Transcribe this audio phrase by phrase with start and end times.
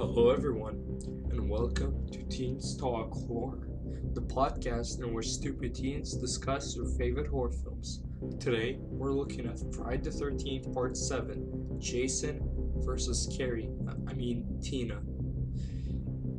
[0.00, 0.82] Hello, everyone,
[1.30, 3.68] and welcome to Teens Talk Horror,
[4.14, 8.02] the podcast in which stupid teens discuss their favorite horror films.
[8.40, 12.40] Today, we're looking at Friday the 13th, Part 7 Jason
[12.76, 13.68] versus Carrie.
[14.08, 15.02] I mean, Tina.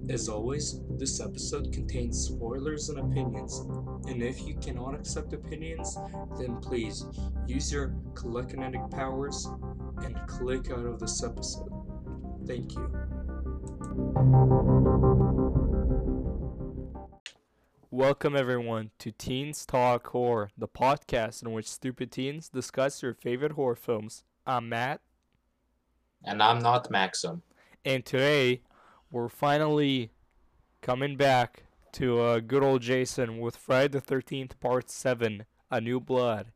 [0.09, 3.59] As always, this episode contains spoilers and opinions,
[4.07, 5.99] and if you cannot accept opinions,
[6.39, 7.05] then please
[7.45, 9.47] use your telekinetic powers
[10.03, 11.69] and click out of this episode.
[12.47, 13.00] Thank you.
[17.89, 23.53] Welcome, everyone, to Teens Talk Horror, the podcast in which stupid teens discuss their favorite
[23.53, 24.23] horror films.
[24.45, 25.01] I'm Matt,
[26.23, 27.41] And I'm not Maxim.
[27.83, 28.61] and today
[29.11, 30.11] we're finally
[30.81, 31.63] coming back
[31.93, 36.47] to uh, good old Jason with Friday the 13th, Part 7 A New Blood.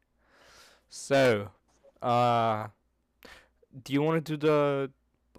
[0.90, 1.50] So,
[2.02, 2.68] uh,
[3.84, 4.92] do you want to do the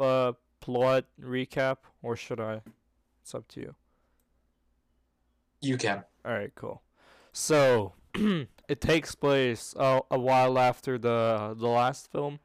[0.03, 0.33] uh,
[0.67, 2.61] plot recap, or should I?
[3.23, 3.75] It's up to you.
[5.61, 6.03] You can.
[6.25, 6.83] All right, cool.
[7.33, 12.41] So it takes place uh, a while after the the last film.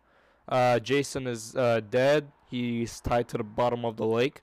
[0.47, 2.31] Uh, Jason is uh, dead.
[2.47, 4.41] He's tied to the bottom of the lake,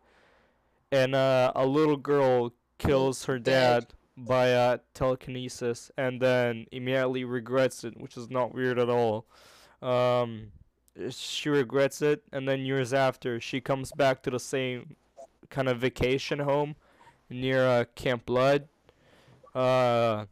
[0.91, 7.85] and uh, a little girl kills her dad by uh, telekinesis, and then immediately regrets
[7.85, 9.27] it, which is not weird at all.
[9.81, 10.51] Um,
[11.11, 14.97] she regrets it, and then years after, she comes back to the same
[15.51, 16.77] kind of vacation home
[17.31, 18.69] near uh, Camp Blood.
[19.55, 20.27] Uh,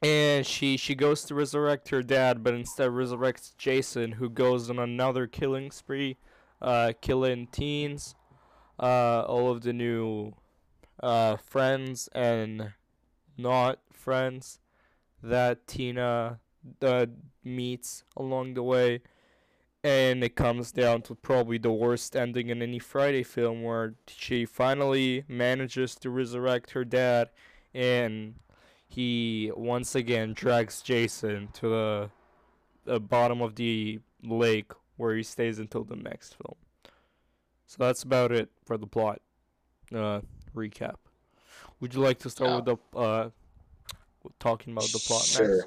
[0.00, 4.78] and she she goes to resurrect her dad, but instead resurrects Jason, who goes on
[4.78, 6.16] another killing spree,
[6.62, 8.14] uh, killing teens,
[8.78, 10.34] uh, all of the new
[11.02, 12.72] uh, friends and
[13.36, 14.60] not friends
[15.22, 16.38] that Tina
[16.80, 17.06] uh,
[17.42, 19.00] meets along the way.
[19.88, 24.44] And it comes down to probably the worst ending in any Friday film where she
[24.44, 27.30] finally manages to resurrect her dad
[27.72, 28.34] and
[28.86, 32.10] he once again drags Jason to the,
[32.84, 36.56] the bottom of the lake where he stays until the next film.
[37.66, 39.22] So that's about it for the plot
[39.94, 40.20] uh,
[40.54, 40.96] recap.
[41.80, 42.56] Would you like to start Yeah.
[42.56, 43.30] with the uh,
[44.38, 45.22] talking about the plot?
[45.22, 45.64] Sure.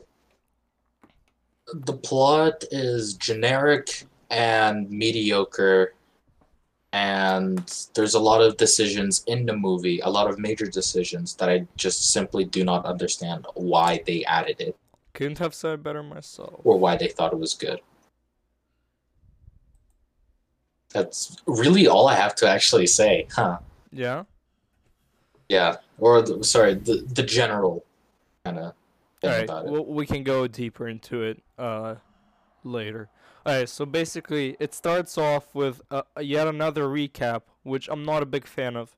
[1.73, 5.93] The plot is generic and mediocre,
[6.93, 11.49] and there's a lot of decisions in the movie, a lot of major decisions that
[11.49, 14.75] I just simply do not understand why they added it
[15.13, 16.61] Couldn't have said better myself.
[16.63, 17.79] or why they thought it was good.
[20.93, 23.59] That's really all I have to actually say, huh?
[23.91, 24.23] Yeah.
[25.47, 27.83] Yeah, or the, sorry, the the general
[28.45, 28.73] kind of
[29.23, 29.71] All right, about it.
[29.71, 31.95] well, we can go deeper into it uh,
[32.63, 33.09] later.
[33.45, 38.21] All right, so basically, it starts off with uh, yet another recap, which I'm not
[38.21, 38.95] a big fan of.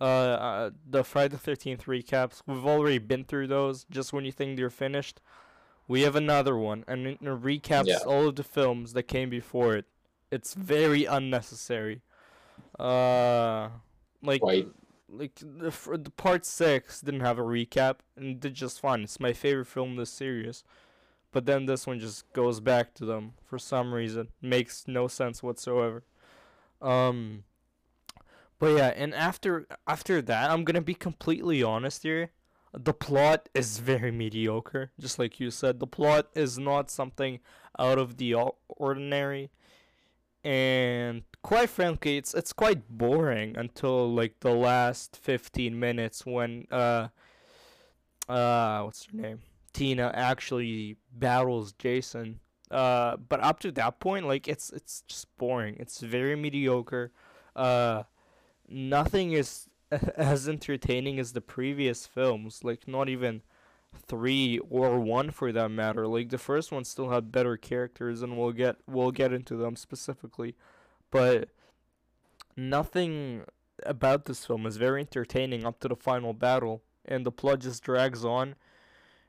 [0.00, 3.84] Uh, uh, the Friday the 13th recaps, we've already been through those.
[3.90, 5.20] Just when you think they're finished,
[5.88, 7.98] we have another one, and it recaps Yeah.
[8.06, 9.86] all of the films that came before it.
[10.30, 12.02] It's very unnecessary.
[12.78, 13.70] Uh,
[14.22, 14.68] like Quite.
[15.08, 19.02] like the, the part six didn't have a recap and did just fine.
[19.02, 20.62] It's my favorite film in this series,
[21.32, 24.28] but then this one just goes back to them for some reason.
[24.40, 26.04] Makes no sense whatsoever.
[26.80, 27.44] Um,
[28.58, 32.30] but yeah, and after after that, I'm gonna be completely honest here.
[32.72, 35.80] The plot is very mediocre, just like you said.
[35.80, 37.40] The plot is not something
[37.78, 38.34] out of the
[38.68, 39.50] ordinary
[40.44, 47.08] and quite frankly it's it's quite boring until like the last 15 minutes when uh
[48.28, 49.40] uh what's her name
[49.78, 52.40] Tina actually battles Jason.
[52.70, 55.76] Uh but up to that point like it's it's just boring.
[55.78, 57.12] It's very mediocre.
[57.56, 58.04] Uh
[58.68, 59.68] nothing is
[60.16, 63.42] as entertaining as the previous films like not even
[64.06, 66.06] three or one for that matter.
[66.06, 69.76] Like the first one still had better characters, and we'll get we'll get into them
[69.76, 70.54] specifically,
[71.10, 71.50] but
[72.56, 73.44] nothing
[73.84, 77.82] about this film is very entertaining up to the final battle, and the plot just
[77.82, 78.56] drags on,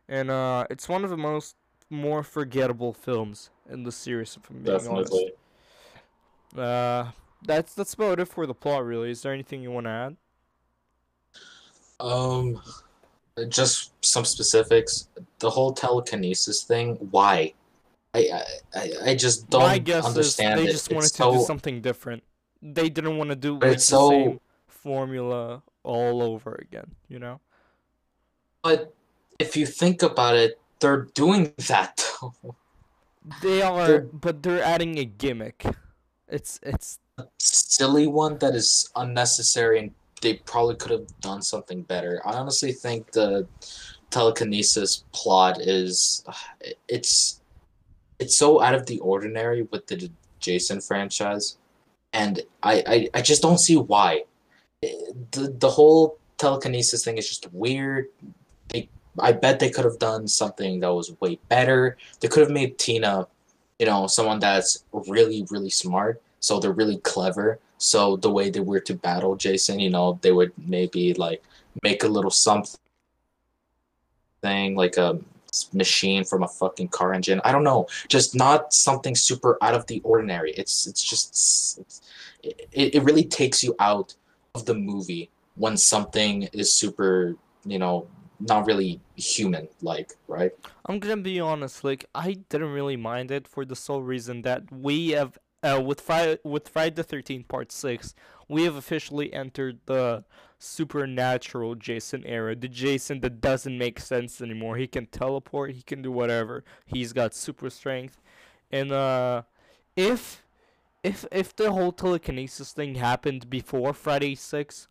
[0.10, 1.56] and uh, it's one of the most
[1.90, 4.36] more forgettable films in the series.
[4.36, 5.32] If I'm being Definitely.
[6.54, 7.12] honest, uh,
[7.46, 8.84] that's that's about it for the plot.
[8.86, 10.18] Really, is there anything you want to add?
[12.00, 12.62] Um,
[13.50, 15.08] just some specifics.
[15.40, 16.96] The whole telekinesis thing.
[17.12, 17.54] Why?
[18.14, 18.44] I
[18.76, 20.74] I, I- just don't My guess understand is they it.
[20.74, 22.24] just wanted it's to so do something different.
[22.62, 26.96] They didn't want to do like the so- same formula all over again.
[27.08, 27.40] You know?
[28.64, 28.94] But
[29.40, 32.56] if you think about it, they're doing that though.
[33.42, 35.66] They are, They're- but they're adding a gimmick.
[36.28, 37.00] It's it's
[37.40, 39.92] silly one that is unnecessary and
[40.22, 42.22] they probably could have done something better.
[42.26, 43.48] I honestly think the
[44.10, 46.24] telekinesis plot is
[46.88, 47.42] it's
[48.20, 50.10] it's so out of the ordinary with the
[50.40, 51.58] Jason franchise
[52.14, 54.24] and I I, I just don't see why.
[54.84, 54.94] Eh,
[55.32, 58.08] the the whole telekinesis thing is just weird.
[58.70, 58.88] They
[59.22, 61.98] I bet they could have done something that was way better.
[62.20, 63.28] They could have made Tina,
[63.80, 66.22] you know, someone that's really really smart.
[66.40, 67.60] So they're really clever.
[67.78, 71.44] So the way they were to battle Jason, you know, they would maybe like
[71.84, 72.78] make a little something
[74.44, 75.20] like a
[75.74, 77.42] machine from a fucking car engine.
[77.44, 80.52] I don't know, just not something super out of the ordinary.
[80.52, 82.02] It's it's just it's,
[82.44, 84.16] it, it really takes you out
[84.56, 88.08] of the movie when something is super, you know,
[88.40, 90.52] not really human like, right?
[90.86, 94.72] I'm gonna be honest, like I didn't really mind it for the sole reason that
[94.72, 98.16] we have uh, with Friday with Friday the Thirteenth Part Six,
[98.48, 100.24] we have officially entered the
[100.58, 102.56] supernatural Jason era.
[102.56, 104.78] The Jason that doesn't make sense anymore.
[104.78, 105.72] He can teleport.
[105.72, 106.64] He can do whatever.
[106.86, 108.22] He's got super strength,
[108.72, 109.44] and uh,
[109.96, 110.44] if
[111.04, 114.88] if if the whole telekinesis thing happened before Friday Six,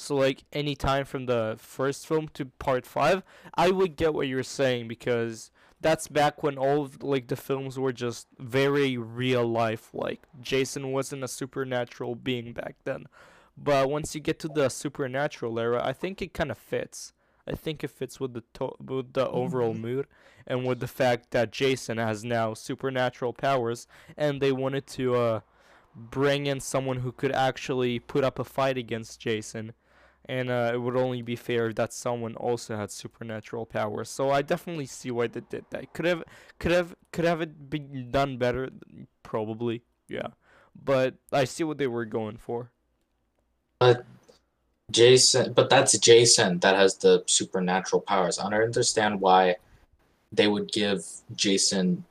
[0.00, 3.22] so like any time from the first film to Part Five,
[3.54, 5.50] I would get what you're saying because
[5.80, 10.90] that's back when all of, like the films were just very real life like jason
[10.92, 13.06] wasn't a supernatural being back then.
[13.56, 17.12] But once you get to the supernatural era i think it kind of fits.
[17.46, 19.80] I think it fits with the to- with the overall Mhm.
[19.80, 20.06] mood
[20.46, 23.86] and with the fact that jason has now supernatural powers
[24.16, 25.40] and they wanted to uh
[25.94, 29.72] bring in someone who could actually put up a fight against jason
[30.28, 34.10] and uh, it would only be fair that someone also had supernatural powers.
[34.10, 35.92] So I definitely see why they did that.
[35.94, 36.24] Could have,
[36.58, 38.68] could have, could have it been done better?
[39.22, 40.28] Probably, yeah.
[40.84, 42.70] But I see what they were going for.
[43.78, 44.04] But
[44.90, 48.38] Jason, but that's Jason that has the supernatural powers.
[48.38, 49.56] I don't understand why
[50.32, 51.04] they would give
[51.34, 52.04] Jason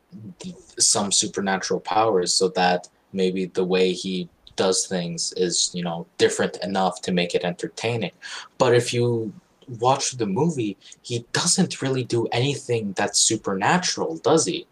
[0.79, 6.57] some supernatural powers so that maybe the way he does things is, you know, different
[6.63, 8.11] enough to make it entertaining.
[8.57, 9.33] But if you
[9.79, 14.67] watch the movie, he doesn't really do anything that's supernatural, does he?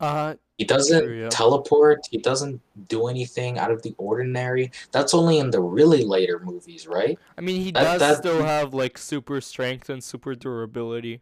[0.00, 1.28] Uh, He doesn't yeah.
[1.30, 2.06] teleport.
[2.10, 4.70] He doesn't do anything out of the ordinary.
[4.92, 7.18] That's only in the really later movies, right?
[7.36, 11.20] I mean, he That- does that- still have like super strength and super durability.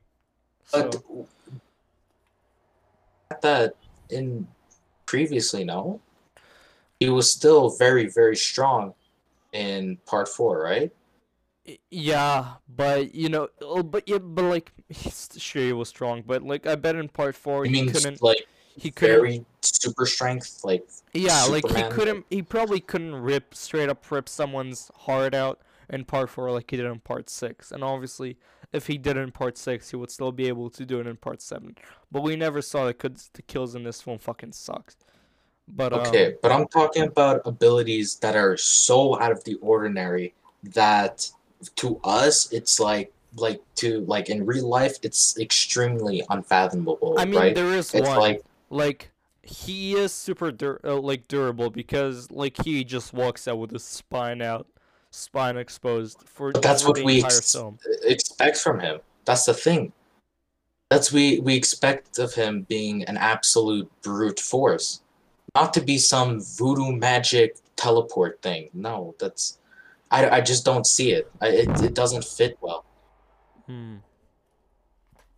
[0.66, 0.90] So
[3.28, 3.74] But that
[4.10, 4.46] in
[5.06, 6.00] previously, no,
[7.02, 8.94] he was still very, very strong
[9.52, 10.92] in part four, right?
[11.90, 16.42] yeah, but you know, oh, but yeah, but like he's sure he was strong, but
[16.42, 18.22] like I bet in part four I he mean, couldn't.
[18.22, 18.46] like
[18.76, 19.16] He couldn't.
[19.20, 22.26] very super strength, like Yeah, like he couldn't.
[22.30, 26.76] He probably couldn't rip straight up rip someone's heart out in part four like he
[26.76, 27.70] did in part six.
[27.70, 28.38] And obviously,
[28.72, 31.06] if he did it in part six, he would still be able to do it
[31.06, 31.76] in part seven.
[32.10, 34.96] But we never saw because the kills in this film fucking sucked.
[35.68, 36.36] But um, okay.
[36.42, 41.30] But I'm talking about abilities that are so out of the ordinary that
[41.76, 47.34] to us it's like like to like in real life it's extremely unfathomable, I mean,
[47.34, 47.54] right?
[47.54, 48.18] there is It's one.
[48.18, 49.10] like like
[49.42, 53.84] he is super dur- uh, like durable because like he just walks out with his
[53.84, 54.66] spine out,
[55.10, 57.56] spine exposed for But that's for what we ex-
[58.04, 59.00] expect from him.
[59.24, 59.92] That's the thing.
[60.90, 65.01] That's we we expect of him being an absolute brute force,
[65.54, 68.70] not to be some voodoo magic teleport thing.
[68.72, 69.58] No, that's
[70.10, 71.30] I, I just don't see it.
[71.40, 72.84] I, it it doesn't fit well.
[73.66, 73.96] Hmm.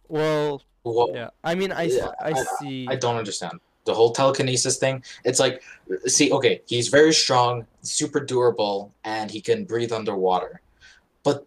[0.09, 1.31] Well, Well, yeah.
[1.43, 2.87] I mean, I, Yeah, I see.
[2.89, 5.03] I don't understand the whole telekinesis thing.
[5.25, 5.63] It's like,
[6.07, 10.61] see, okay, he's very strong, super durable, and he can breathe underwater.
[11.23, 11.47] But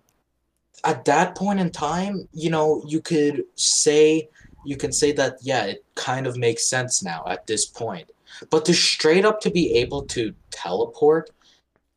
[0.83, 4.29] at that point in time, you know, you could say,
[4.65, 8.12] you can say that, yeah, it kind of makes sense now at this point.
[8.50, 11.32] But to straight up to be able to teleport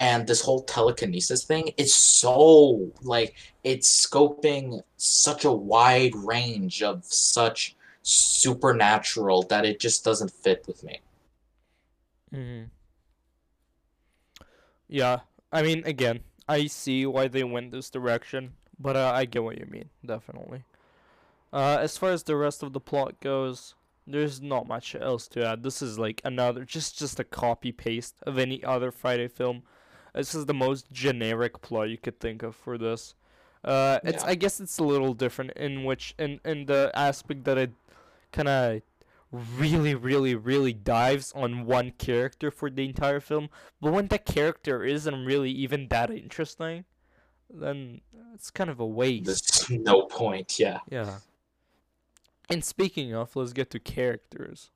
[0.01, 7.05] and this whole telekinesis thing is so like it's scoping such a wide range of
[7.05, 11.01] such supernatural that it just doesn't fit with me.
[12.35, 12.65] Mm-hmm.
[14.89, 15.21] Yeah,
[15.53, 19.59] I mean, again, I see why they went this direction, but uh, I get what
[19.59, 20.65] you mean, definitely.
[21.53, 23.75] Uh, as far as the rest of the plot goes,
[24.07, 25.63] there's not much else to add.
[25.63, 29.63] This is like another, just just a copy paste of any other Friday film.
[30.15, 33.15] This is the most generic plot you could think of for this.
[33.63, 34.31] Uh, it's Yeah.
[34.31, 37.71] I guess it's a little different in which in in the aspect that it
[38.33, 38.83] kind of
[39.33, 43.49] really, really, really dives on one character for the entire film,
[43.81, 46.85] but when that character isn't really even that interesting,
[47.49, 48.01] then
[48.35, 49.27] it's kind of a waste.
[49.27, 50.59] There's no point.
[50.59, 50.79] Yeah.
[50.91, 51.19] Yeah.
[52.51, 54.71] And speaking of, let's get to characters.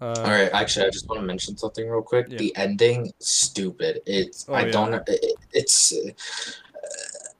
[0.00, 0.50] Uh, All right.
[0.52, 2.26] Actually, I just want to mention something real quick.
[2.28, 2.38] Yeah.
[2.38, 4.00] The ending, stupid.
[4.06, 4.72] It's Oh, I yeah.
[4.72, 4.94] don't.
[5.08, 5.92] It, it's.
[5.92, 6.10] uh,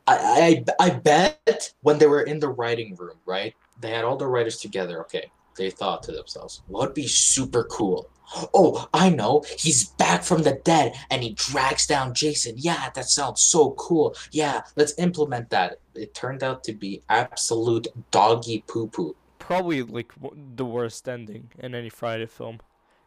[0.07, 3.55] I, I I bet when they were in the writing room, right?
[3.81, 5.01] They had all the writers together.
[5.03, 8.11] Okay, they thought to themselves, "What would be super cool?"
[8.55, 9.45] Oh, I know.
[9.59, 12.55] He's back from the dead and he drags down Jason.
[12.57, 14.15] Yeah, that sounds so cool.
[14.31, 15.81] Yeah, let's implement that.
[15.95, 19.15] It turned out to be absolute doggy poo poo.
[19.43, 20.13] Probably like
[20.55, 22.61] the worst ending in any Friday film.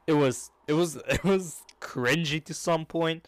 [0.05, 3.25] It was it was it was cringy to some point,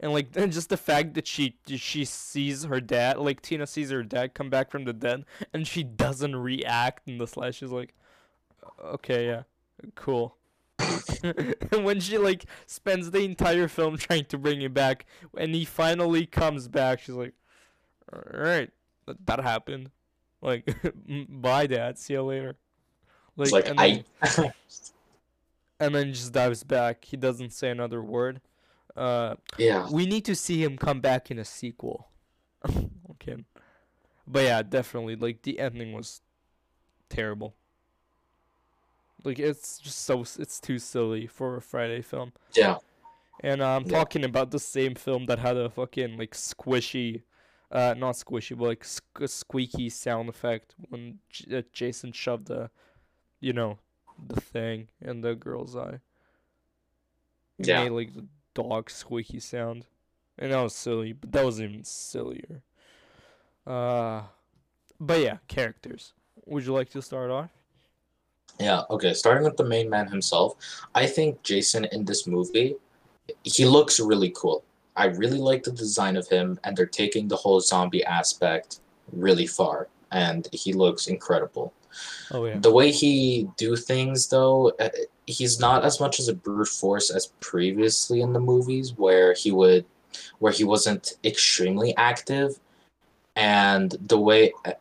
[0.00, 3.90] and like and just the fact that she she sees her dad like Tina sees
[3.90, 7.56] her dad come back from the dead and she doesn't react in the slash.
[7.56, 7.94] She's like,
[8.84, 9.42] okay, yeah,
[9.94, 10.34] cool.
[11.22, 15.64] and when she like spends the entire film trying to bring him back, and he
[15.64, 17.34] finally comes back, she's like,
[18.12, 18.70] all right,
[19.06, 19.90] that, that happened.
[20.40, 20.68] Like,
[21.28, 21.98] bye, dad.
[21.98, 22.56] See you later.
[23.38, 24.04] It's like and I.
[24.36, 24.52] then,
[25.80, 27.04] and then just dives back.
[27.04, 28.40] He doesn't say another word.
[28.96, 29.88] Uh, yeah.
[29.92, 32.08] we need to see him come back in a sequel.
[33.10, 33.36] okay,
[34.26, 35.14] but yeah, definitely.
[35.14, 36.20] Like the ending was
[37.08, 37.54] terrible.
[39.24, 42.32] Like it's just so it's too silly for a Friday film.
[42.54, 42.78] Yeah.
[43.40, 43.98] And uh, I'm Yeah.
[43.98, 47.22] talking about the same film that had a fucking like squishy,
[47.70, 52.70] uh, not squishy, but like sq- squeaky sound effect when J- uh, Jason shoved the,
[53.40, 53.78] you know,
[54.26, 56.00] the thing in the girl's eye.
[57.58, 57.84] It Yeah.
[57.84, 59.86] made like the dog squeaky sound,
[60.38, 61.12] and that was silly.
[61.12, 62.62] But that was even sillier.
[63.66, 64.22] Uh,
[64.98, 66.14] but yeah, characters.
[66.46, 67.50] Would you like to start off?
[68.58, 70.56] Yeah, okay, starting with the main man himself,
[70.94, 72.74] I think Jason in this movie,
[73.44, 74.64] he looks really cool.
[74.98, 78.80] I really like the design of him, and they're taking the whole zombie aspect
[79.12, 81.72] really far, and he looks incredible.
[82.32, 82.58] Oh yeah.
[82.58, 84.90] The way he do things, though, uh,
[85.26, 89.52] he's not as much as a brute force as previously in the movies, where he
[89.52, 89.84] would,
[90.40, 92.58] where he wasn't extremely active,
[93.36, 94.72] and the way uh,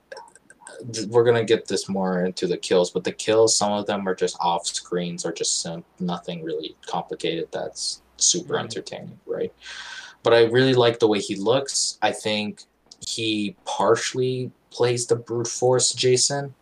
[1.10, 4.16] we're gonna get this more into the kills, but the kills, some of them are
[4.16, 5.66] just off screens or just
[6.00, 7.48] nothing really complicated.
[7.52, 9.54] That's super entertaining, right?
[10.28, 11.98] But I really like the way he looks.
[12.02, 12.64] I think
[13.00, 16.54] he partially plays the brute force Jason,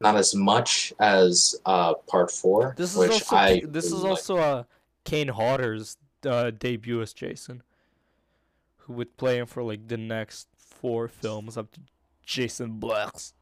[0.00, 4.02] not as much as uh, part four, This is which also I this really is
[4.02, 4.10] like.
[4.10, 4.64] also uh,
[5.04, 7.62] Kane Hodder's uh, debut as Jason,
[8.78, 11.80] who would play him for like the next four films up to
[12.26, 13.34] Jason Blacks.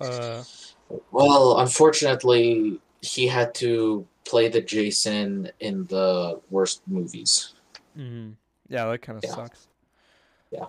[0.00, 0.42] Uh,
[1.12, 7.54] Well, unfortunately, he had to play the Jason in the worst movies.
[7.96, 8.34] mhm.
[8.70, 9.34] Yeah, that kind of Yeah.
[9.34, 9.66] sucks.
[10.50, 10.66] Yeah.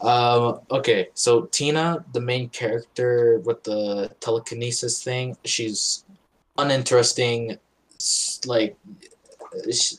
[0.00, 6.04] Um, okay, so Tina, the main character with the telekinesis thing, she's
[6.56, 7.58] uninteresting.
[8.46, 8.76] Like,
[9.70, 9.94] sh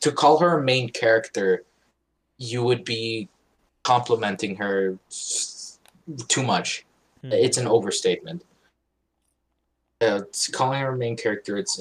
[0.00, 1.64] to call her a main character,
[2.38, 3.28] you would be
[3.84, 4.98] complimenting her
[6.28, 6.84] too much.
[7.22, 7.32] Hmm.
[7.32, 8.44] It's an overstatement.
[10.00, 11.80] Uh, it's calling her a main character, it's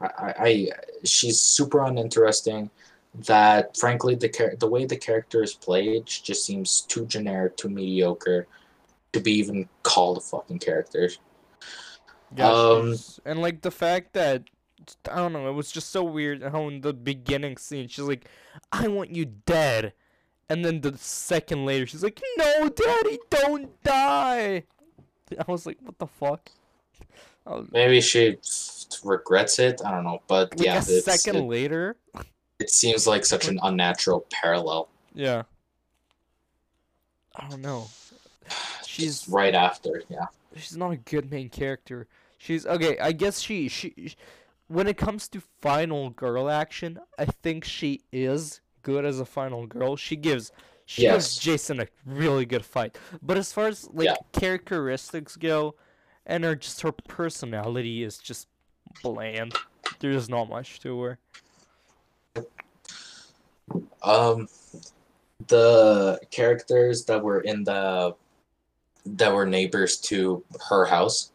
[0.00, 0.68] I, I, I
[1.04, 2.70] she's super uninteresting.
[3.14, 7.68] That frankly, the char- the way the character is played just seems too generic, too
[7.68, 8.46] mediocre,
[9.12, 11.10] to be even called a fucking character.
[12.36, 14.44] Yeah, Um, and like the fact that
[15.10, 18.28] I don't know, it was just so weird how in the beginning scene she's like,
[18.70, 19.94] "I want you dead,"
[20.48, 24.64] and then the second later she's like, "No, Daddy, don't die."
[25.38, 26.50] I was like, "What the fuck?"
[27.46, 28.36] Was- Maybe she
[29.02, 29.80] regrets it.
[29.84, 31.96] I don't know, but like yeah, a second it, later.
[32.58, 34.88] it seems like such an unnatural parallel.
[35.14, 35.42] Yeah.
[37.36, 37.88] I don't know.
[38.86, 40.26] She's Just right after, yeah.
[40.56, 42.08] she's not a good main character.
[42.38, 42.98] She's okay.
[42.98, 44.16] I guess she she, sh
[44.68, 49.66] when it comes to final girl action, I think she is good as a final
[49.66, 49.96] girl.
[49.96, 50.50] She gives
[50.84, 52.96] she gives Jason a really good fight.
[53.22, 54.16] But as far as like Yeah.
[54.32, 55.74] characteristics go,
[56.26, 58.48] and her just her personality is just
[59.02, 59.54] bland.
[60.00, 61.18] There's not much to her.
[64.02, 64.48] Um,
[65.48, 68.14] the characters that were in the
[69.06, 71.30] that were neighbors to her house,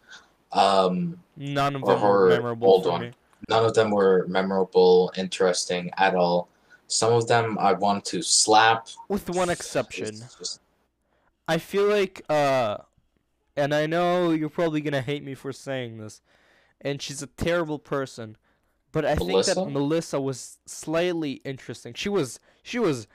[0.52, 3.02] um, None of them were memorable old for one.
[3.02, 3.12] me.
[3.50, 6.48] none of them were memorable, interesting at all.
[6.88, 8.88] Some of them I want to slap.
[9.08, 10.16] With one exception.
[10.38, 10.60] Just-
[11.48, 12.78] I feel like uh
[13.56, 16.22] and I know you're probably gonna hate me for saying this.
[16.82, 18.36] and she's a terrible person.
[18.94, 21.94] But I think that Melissa was slightly interesting.
[21.96, 23.08] She was she was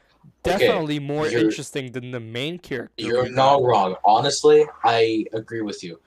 [0.46, 2.92] Okay, definitely more interesting than the main character.
[3.02, 3.94] You're not wrong.
[4.04, 6.00] Honestly, I agree with you.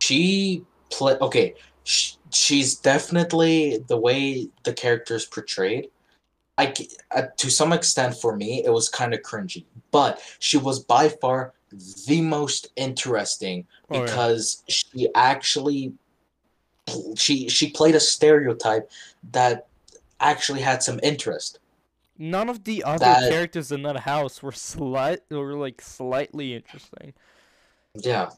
[0.00, 1.54] She play okay.
[1.84, 5.90] Sh- she's definitely the way the character's portrayed.
[6.56, 6.74] I
[7.12, 11.08] uh, to some extent for me it was kind of cringy, but she was by
[11.08, 11.52] far
[12.06, 14.04] the most interesting Oh, yeah.
[14.04, 15.92] because she actually
[17.16, 18.90] she she played a stereotype
[19.32, 19.66] that
[20.20, 21.58] actually had some interest.
[22.18, 27.14] None of the other that- characters in that house were slight were like slightly interesting.
[27.94, 28.30] Yeah.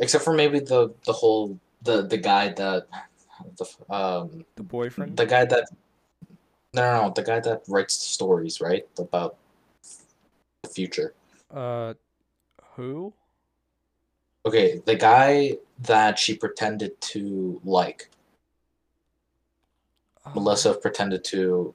[0.00, 2.86] Except for maybe the the whole the the guy that
[3.56, 5.16] the um The boyfriend.
[5.16, 5.68] the guy that
[6.74, 9.36] no no no the guy that writes stories right about
[10.62, 11.14] the future.
[11.50, 11.94] Uh,
[12.76, 13.12] who?
[14.48, 18.08] Okay, the guy that she pretended to like.
[20.24, 21.74] Uh, Melissa pretended to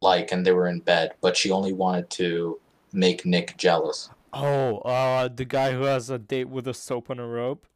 [0.00, 2.58] like and they were in bed, but she only wanted to
[2.94, 4.08] make Nick jealous.
[4.32, 7.66] Oh, uh, the guy who has a date with a soap and a rope.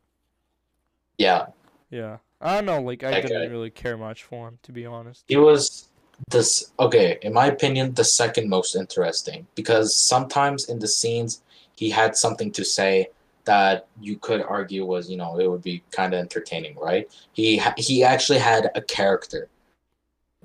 [1.18, 1.48] Yeah,
[1.90, 2.80] Yeah, I don't know.
[2.80, 3.50] Like, I That didn't guy.
[3.50, 5.24] really care much for him, to be honest.
[5.28, 5.90] he was
[6.30, 11.42] this okay, in my opinion, the second most interesting because sometimes in the scenes
[11.76, 13.08] he had something to say
[13.44, 17.08] that you could argue was, you know, it would be kind of entertaining, right?
[17.32, 19.48] He he actually had a character.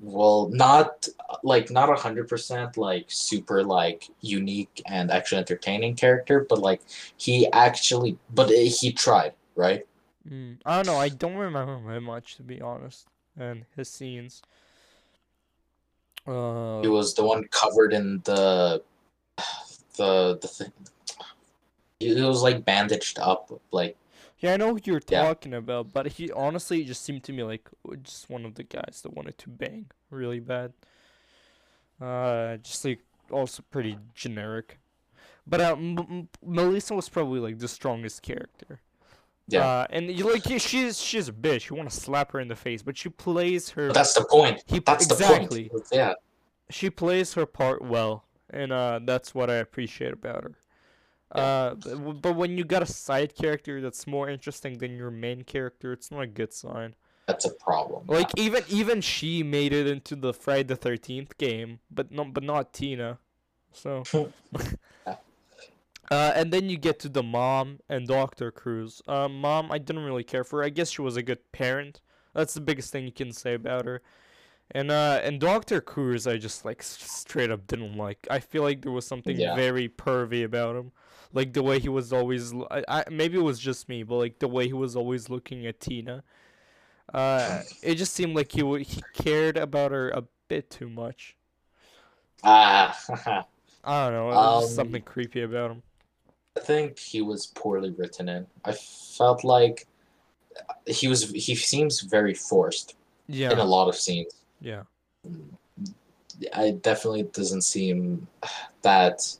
[0.00, 1.08] Well, not
[1.42, 6.80] like not a hundred percent like super like unique and actually entertaining character, but like
[7.16, 9.86] he actually, but he tried, right?
[10.28, 10.98] Mm, I don't know.
[10.98, 13.06] I don't remember him much, to be honest,
[13.38, 14.42] and his scenes.
[16.26, 18.82] Uh, He was the one covered in the
[19.96, 20.72] the the thing.
[22.00, 23.96] It was like bandaged up, like
[24.38, 25.22] yeah, I know who you're Yeah.
[25.24, 27.68] talking about, but he honestly just seemed to me like
[28.02, 30.72] just one of the guys that wanted to bang really bad.
[32.00, 34.78] Uh, just like also pretty generic.
[35.46, 38.80] But uh, M- M- Melissa was probably like the strongest character.
[39.48, 39.66] Yeah.
[39.66, 41.68] Uh, and you like she's she's a bitch.
[41.68, 43.88] You want to slap her in the face, but she plays her.
[43.88, 44.62] But that's the point.
[44.66, 45.64] he That's exactly.
[45.64, 45.86] the point.
[45.92, 46.14] Yeah.
[46.70, 50.54] she plays her part well, and uh, that's what I appreciate about her.
[51.34, 51.42] Yeah.
[51.42, 55.42] Uh, but, but when you got a side character that's more interesting than your main
[55.44, 56.94] character, it's not a good sign.
[57.26, 58.04] That's a problem.
[58.08, 62.42] Like even even she made it into the Friday the Thirteenth game, but no, but
[62.42, 63.18] not Tina.
[63.72, 64.02] So.
[64.12, 64.26] Yeah.
[66.10, 69.00] Uh, and then you get to the mom and Doctor Crews.
[69.06, 70.58] Uh, mom, I didn't really care for.
[70.58, 70.64] her.
[70.64, 72.00] I guess she was a good parent.
[72.34, 74.02] That's the biggest thing you can say about her.
[74.72, 78.26] And uh, and Doctor Crews, I just like straight up didn't like.
[78.28, 79.54] I feel like there was something Yeah.
[79.54, 80.90] very pervy about him,
[81.32, 82.52] like the way he was always.
[82.70, 85.66] I, I maybe it was just me, but like the way he was always looking
[85.66, 86.22] at Tina.
[87.12, 91.36] Uh, it just seemed like he w- he cared about her a bit too much.
[92.44, 92.96] ah,
[93.84, 94.30] I don't know.
[94.30, 95.82] Um, something creepy about him.
[96.56, 98.46] I think he was poorly written in.
[98.64, 99.86] I felt like
[100.86, 101.30] he was.
[101.30, 102.96] He seems very forced
[103.28, 104.34] yeah in a lot of scenes.
[104.60, 104.82] yeah.
[106.40, 108.26] It definitely doesn't seem
[108.82, 109.36] that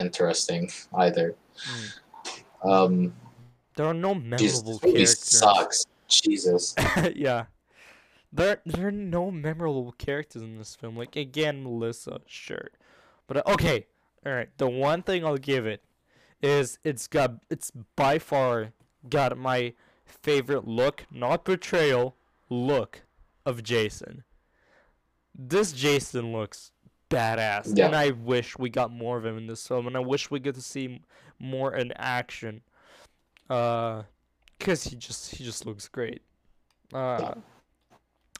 [0.00, 1.34] interesting either.
[2.64, 2.68] Mm.
[2.68, 3.14] Um,
[3.76, 5.38] There are no Jesus, memorable this movie characters.
[5.38, 5.86] sucks.
[6.08, 6.74] Jesus.
[7.14, 7.46] yeah.
[8.32, 10.96] There there are no memorable characters in this film.
[10.96, 12.68] Like again, Melissa, sure.
[13.26, 13.86] But uh, okay.
[14.26, 14.50] Alright.
[14.58, 15.82] The one thing I'll give it
[16.42, 18.72] is it's got it's by far
[19.08, 22.16] got my favorite look, not portrayal,
[22.50, 23.02] look
[23.44, 24.24] of Jason.
[25.34, 26.72] This Jason looks
[27.10, 27.72] badass.
[27.76, 27.86] Yeah.
[27.86, 30.40] And I wish we got more of him in this film and I wish we
[30.40, 31.00] get to see
[31.38, 32.62] more in action.
[33.48, 34.02] Uh
[34.58, 36.22] cuz he just he just looks great.
[36.92, 37.34] Uh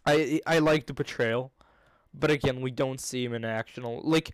[0.06, 1.52] I I like the portrayal,
[2.14, 3.82] but again, we don't see him in action.
[3.84, 4.30] Like,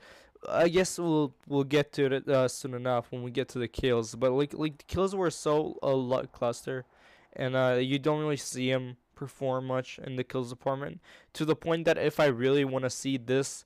[0.49, 3.69] I guess we'll we'll get to it uh, soon enough when we get to the
[3.69, 4.15] kills.
[4.15, 6.85] But like like the kills were so a lot cluster,
[7.33, 11.01] and uh, you don't really see him perform much in the kills department.
[11.35, 13.65] To the point that if I really want to see this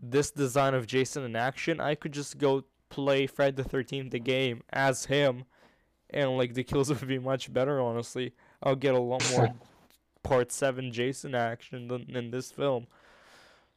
[0.00, 4.18] this design of Jason in action, I could just go play Fred the Thirteenth the
[4.18, 5.44] game as him,
[6.10, 7.80] and like the kills would be much better.
[7.80, 8.32] Honestly,
[8.62, 9.54] I'll get a lot more
[10.22, 12.86] part seven Jason action than in this film.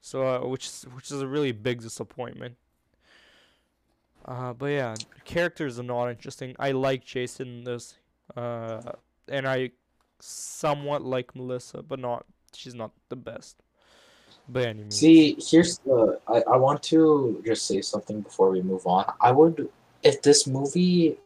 [0.02, 2.58] So uh, which is, which is a really big disappointment.
[4.26, 6.56] Uh, but yeah, characters are not interesting.
[6.60, 7.96] I like Jason in this,
[8.36, 8.82] uh,
[9.28, 9.72] and I
[10.20, 13.58] somewhat like Melissa, but not she's not the best.
[14.50, 14.98] By any means.
[14.98, 16.20] See, here's the.
[16.28, 19.12] I, I want to just say something before we move on.
[19.22, 19.70] I would,
[20.04, 21.18] if this movie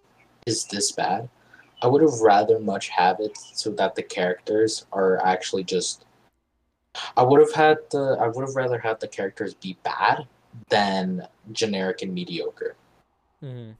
[0.45, 1.30] is this bad,
[1.82, 6.06] I would have rather much have it so that the characters are actually just.
[7.17, 8.17] I would have had the.
[8.19, 10.28] I would have rather had the characters be bad
[10.69, 12.75] than generic and mediocre.
[13.43, 13.71] Mm-hmm.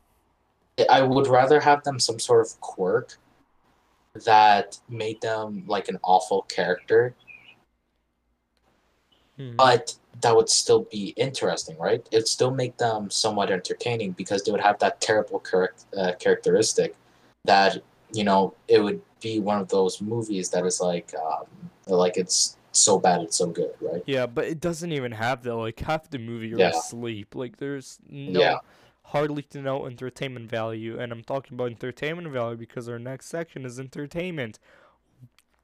[0.90, 3.18] I would rather have them some sort of quirk
[4.26, 7.16] that made them like an awful character,
[9.38, 12.08] hmm but that would still be interesting, right?
[12.12, 15.44] It'd still make them somewhat entertaining because they would have that terrible
[15.98, 16.96] uh, characteristic
[17.46, 17.82] that
[18.14, 21.46] you know it would be one of those movies that is like um,
[21.88, 24.04] like it's so bad it's so good, right?
[24.06, 25.56] Yeah, but it doesn't even have that.
[25.56, 26.70] Like half the movie you're Yeah.
[26.70, 27.36] asleep.
[27.36, 28.60] Like there's no Yeah.
[29.04, 33.66] hardly to no entertainment value, and I'm talking about entertainment value because our next section
[33.66, 34.60] is entertainment.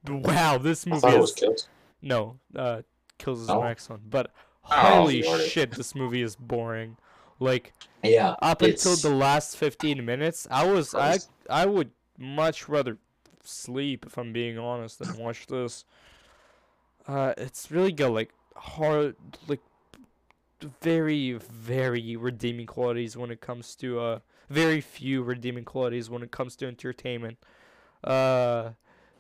[0.07, 1.67] Wow, this movie thought it was is killed.
[2.01, 2.81] no uh
[3.23, 3.62] kills his Oh.
[3.62, 4.31] next one, but
[4.65, 5.43] Oh, holy Lordy.
[5.49, 6.97] shit, this movie is boring.
[7.39, 11.17] Like Yeah, up until the last 15 minutes, I was I
[11.49, 12.97] I would much rather
[13.43, 15.86] sleep if I'm being honest than watch this.
[17.07, 19.15] Uh, it's really got like hard
[19.47, 19.62] like
[20.81, 26.29] very very redeeming qualities when it comes to uh very few redeeming qualities when it
[26.31, 27.38] comes to entertainment.
[28.03, 28.71] Uh,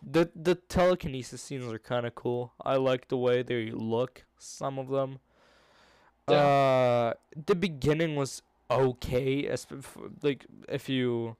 [0.01, 2.53] the the telekinesis scenes are kind of cool.
[2.63, 4.23] I like the way they look.
[4.37, 5.19] Some of them.
[6.27, 7.13] Uh,
[7.45, 9.47] the beginning was okay.
[9.47, 9.67] As
[10.21, 11.35] like if you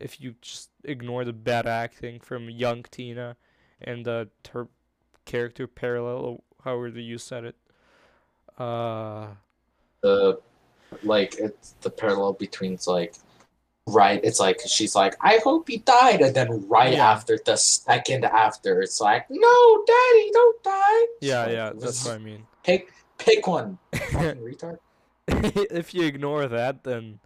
[0.00, 3.36] if you just ignore the bad acting from young Tina
[3.80, 4.68] and the her
[5.24, 7.56] character parallel, however you said it.
[8.58, 9.28] Uh,
[10.02, 10.40] the
[11.02, 13.14] like it's the parallel between like
[13.86, 17.10] right it's like she's like i hope he died and then right Yeah.
[17.12, 22.14] after the second after it's like no daddy don't die yeah, like, yeah, that's what
[22.14, 22.46] I mean.
[22.64, 24.78] pick pick one retard
[25.28, 27.18] if you ignore that, then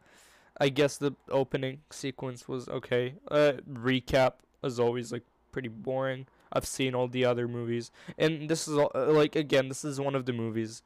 [0.58, 3.14] I guess the opening sequence was okay.
[3.30, 6.26] Uh, recap is always like pretty boring.
[6.50, 10.00] I've seen all the other movies, and this is all, uh, like again, this is
[10.00, 10.82] one of the movies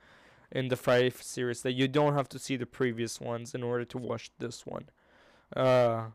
[0.50, 3.84] in the Friday series that you don't have to see the previous ones in order
[3.84, 4.86] to watch this one.
[5.54, 6.06] Uh,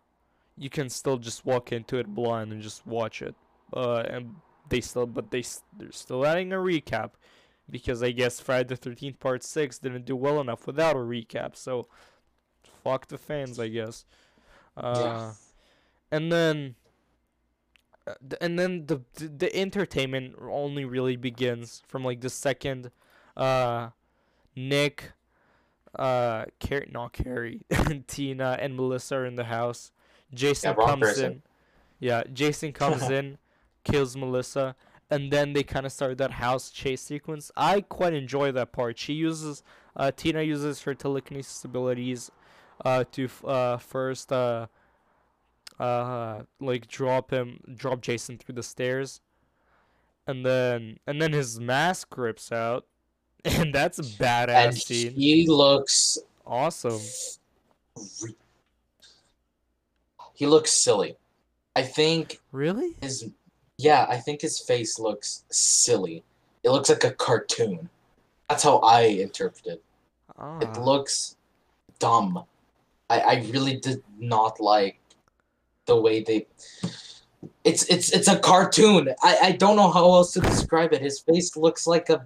[0.57, 3.35] you can still just walk into it blind and just watch it.
[3.73, 4.35] Uh, and
[4.69, 5.43] they still, but they
[5.77, 7.11] they're still adding a recap
[7.69, 11.55] because I guess Friday the Thirteenth Part Six didn't do well enough without a recap.
[11.55, 11.87] So,
[12.83, 14.05] fuck the fans, I guess.
[14.75, 15.33] Uh,
[16.11, 16.75] and then,
[18.07, 22.91] uh, and then the, the the entertainment only really begins from like the second,
[23.37, 23.89] uh,
[24.55, 25.11] Nick,
[25.97, 27.61] uh, Car- not Carrie,
[28.07, 29.91] Tina and Melissa are in the house.
[30.33, 31.25] Jason wrong comes person.
[31.25, 31.41] in.
[31.99, 33.37] Yeah, Jason comes in,
[33.83, 34.75] kills Melissa,
[35.09, 37.51] and then they kind of start that house chase sequence.
[37.57, 38.97] I quite enjoy that part.
[38.99, 39.63] She uses,
[39.95, 42.31] uh, Tina uses her telekinesis abilities,
[42.85, 44.67] uh, to f- uh first uh,
[45.79, 49.21] uh, like drop him, drop Jason through the stairs,
[50.27, 52.85] and then and then his mask rips out,
[53.45, 55.11] and that's a badass and scene.
[55.13, 56.99] he looks Awesome.
[60.33, 61.15] he looks silly
[61.75, 62.95] i think Really?
[63.01, 63.29] his
[63.77, 66.23] yeah i think his face looks silly
[66.63, 67.89] it looks like a cartoon
[68.49, 69.83] that's how i interpret it
[70.41, 70.57] Ah.
[70.59, 71.35] It looks
[71.99, 72.45] dumb.
[73.09, 74.97] I, I really did not like
[75.85, 76.47] the way they
[77.65, 79.09] it's it's it's a cartoon.
[79.21, 81.01] I, I don't know how else to describe it.
[81.01, 82.25] His face looks like a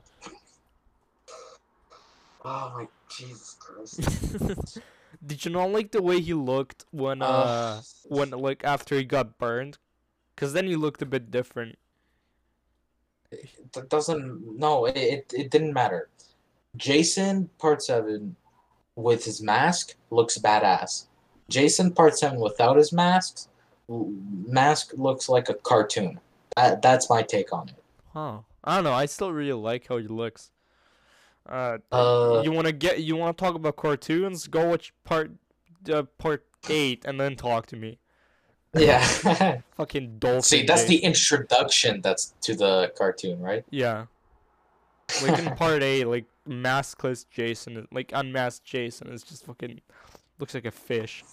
[2.45, 4.79] Oh my Jesus Christ.
[5.25, 9.03] Did you not like the way he looked when uh Uh, when like after he
[9.03, 9.77] got burned?
[10.35, 11.77] Cause then he looked a bit different.
[13.73, 16.09] that doesn't no, it, it, it didn't matter.
[16.75, 18.35] Jason part seven
[18.95, 21.05] with his mask looks badass.
[21.49, 23.47] Jason part seven without his mask
[23.87, 26.19] mask looks like a cartoon.
[26.55, 27.83] That, that's my take on it.
[28.13, 28.39] Huh.
[28.63, 28.93] I don't know.
[28.93, 30.51] I still really like how he looks.
[31.47, 34.47] Uh, Uh, you wanna get you wanna talk about cartoons?
[34.47, 35.31] Go watch part
[35.91, 37.99] uh, part eight and then talk to me.
[38.75, 39.05] yeah.
[39.77, 40.41] Fucking dolphin.
[40.41, 43.63] See, that's the introduction that's to the cartoon, right?
[43.69, 44.05] yeah.
[45.21, 49.81] Like in part eight, like maskless Jason, like unmasked Jason is just fucking
[50.39, 51.23] looks like a fish.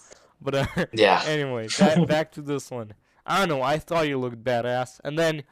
[0.41, 1.23] But uh, Yeah.
[1.25, 2.93] anyway, back, back to this one.
[3.25, 3.63] I don't know.
[3.63, 5.43] I thought you looked badass, and then,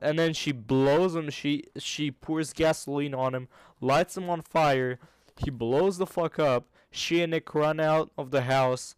[0.00, 1.30] and then she blows him.
[1.30, 3.48] She she pours gasoline on him,
[3.80, 4.98] lights him on fire.
[5.36, 6.68] He blows the fuck up.
[6.90, 8.94] She and Nick run out of the house,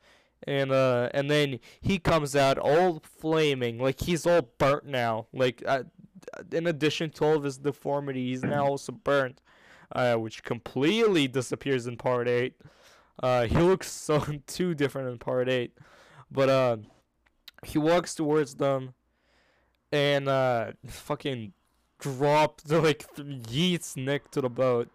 [0.46, 5.26] and uh, and then he comes out all flaming, like he's all burnt now.
[5.32, 5.84] Like uh,
[6.52, 9.40] in addition to all of his deformity, he's now also burnt,
[9.92, 12.54] uh, which completely disappears in part eight.
[13.22, 15.76] Uh, he looks so too different in part eight,
[16.30, 16.76] but uh,
[17.64, 18.94] he walks towards them,
[19.92, 21.52] and uh, fucking
[22.00, 24.88] drops like yeets Nick to the boat,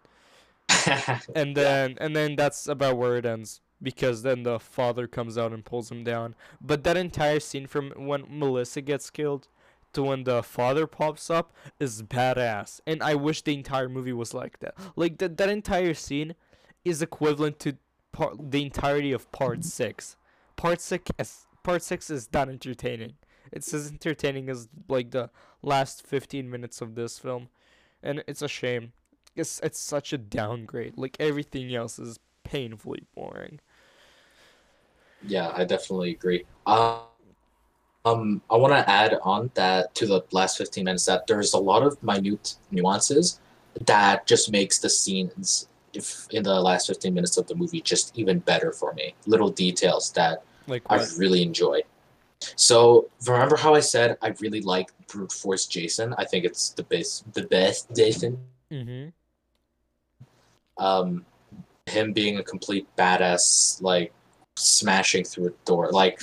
[1.34, 5.52] and then and then that's about where it ends because then the father comes out
[5.52, 6.34] and pulls him down.
[6.60, 9.48] But that entire scene from when Melissa gets killed
[9.92, 14.34] to when the father pops up is badass, and I wish the entire movie was
[14.34, 14.74] like that.
[14.94, 16.34] Like that that entire scene
[16.84, 17.76] is equivalent to
[18.12, 20.16] part the entirety of part six.
[20.56, 23.14] Part six is part six is not entertaining.
[23.52, 25.30] It's as entertaining as like the
[25.62, 27.48] last fifteen minutes of this film,
[28.02, 28.92] and it's a shame.
[29.36, 30.94] It's it's such a downgrade.
[30.96, 33.60] Like everything else is painfully boring.
[35.22, 36.44] Yeah, I definitely agree.
[36.66, 37.00] Um,
[38.04, 41.58] um, I want to add on that to the last 15 minutes that there's a
[41.58, 43.40] lot of minute nuances
[43.86, 48.16] that just makes the scenes if in the last 15 minutes of the movie just
[48.18, 49.14] even better for me.
[49.26, 51.82] Little details that Like I really enjoy.
[52.56, 56.14] So remember how I said I really like brute force Jason?
[56.18, 58.38] I think it's the best, the best Jason.
[58.70, 59.08] Mm-hmm.
[60.78, 61.24] Um,
[61.86, 64.12] him being a complete badass, like
[64.56, 66.20] smashing through a door, like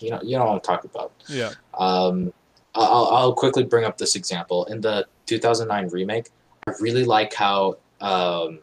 [0.00, 1.12] you know, you know what I'm talking about.
[1.28, 1.52] Yeah.
[1.78, 2.32] Um,
[2.74, 4.64] I'll, I'll quickly bring up this example.
[4.66, 6.28] In the 2009 remake,
[6.66, 8.60] I really like how um,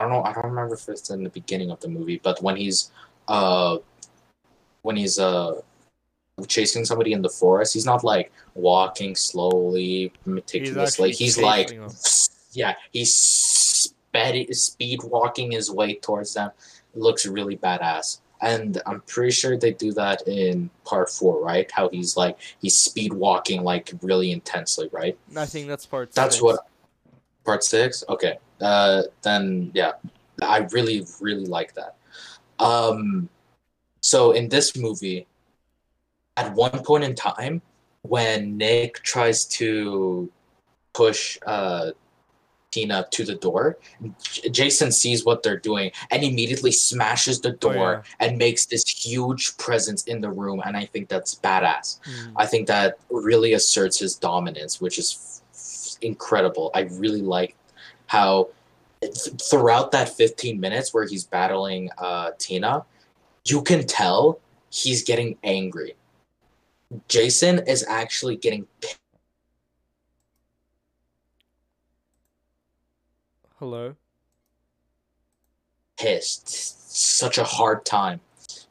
[0.00, 2.40] I don't know, I don't remember if it's in the beginning of the movie, but
[2.42, 2.92] when he's
[3.26, 3.78] uh,
[4.82, 5.60] when he's uh,
[6.46, 11.10] chasing somebody in the forest, he's not like walking slowly, meticulously.
[11.10, 11.90] actually He's, like, chasing 'em.
[12.52, 16.50] yeah, he's sped, speed walking his way towards them.
[16.94, 18.20] It looks really badass.
[18.40, 21.68] And I'm pretty sure they do that in part four, right?
[21.72, 25.18] How he's like he's speed walking like really intensely, right?
[25.36, 26.12] I think that's part.
[26.12, 26.42] That's six.
[26.42, 26.60] what
[27.44, 28.04] part six.
[28.08, 29.92] Okay, uh, then yeah,
[30.40, 31.96] I really really like that.
[32.60, 33.28] Um,
[34.02, 35.26] so in this movie,
[36.38, 37.60] at one point in time,
[38.02, 40.30] when Nick tries to
[40.94, 41.90] push uh,
[42.70, 43.76] Tina to the door,
[44.22, 48.84] J- Jason sees what they're doing and immediately smashes the Oh, door and makes this
[48.88, 51.98] huge presence in the room, and I think that's badass.
[52.00, 52.32] Mm.
[52.36, 56.70] I think that really asserts his dominance, which is f- incredible.
[56.74, 57.56] I really like
[58.06, 58.48] how
[59.02, 59.12] th-
[59.50, 62.84] throughout that 15 minutes where he's battling uh, Tina,
[63.44, 64.38] you can tell
[64.70, 65.94] he's getting angry.
[67.08, 68.66] Jason is actually getting
[73.58, 73.96] Hello.
[75.98, 76.48] pissed.
[76.48, 78.20] Such a hard time.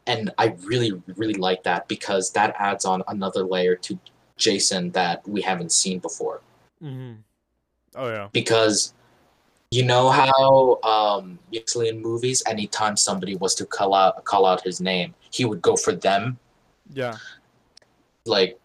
[0.08, 4.00] And I really, really like that because that adds on another layer to
[4.38, 6.42] Jason that we haven't seen before.
[6.82, 7.14] Mm-hmm.
[7.96, 8.30] Oh yeah.
[8.32, 8.94] because
[9.72, 14.62] you know how um usually in movies anytime somebody was to call out call out
[14.62, 16.38] his name he would go for them
[16.94, 17.18] Yeah.
[18.28, 18.60] Like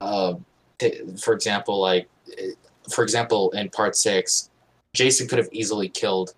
[0.00, 0.34] uh
[0.78, 2.50] t- for example like eh,
[2.90, 4.50] for example in part 6
[4.94, 6.34] Jason could have easily killed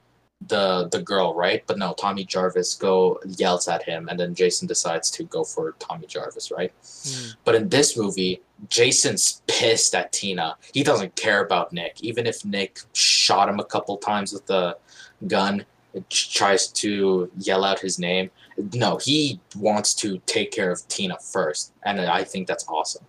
[0.49, 4.69] the the girl right but no Tommy Jarvis go yells at him and then Jason
[4.69, 7.37] decides to go for Tommy Jarvis right Mm.
[7.45, 10.57] but in this movie, Jason's pissed at Tina.
[10.73, 12.01] He doesn't care about Nick.
[12.01, 14.79] Even if Nick shot him a couple times with the
[15.27, 18.31] gun, it tries to yell out his name.
[18.75, 21.73] No, he wants to take care of Tina first.
[21.85, 23.05] And I think that's awesome.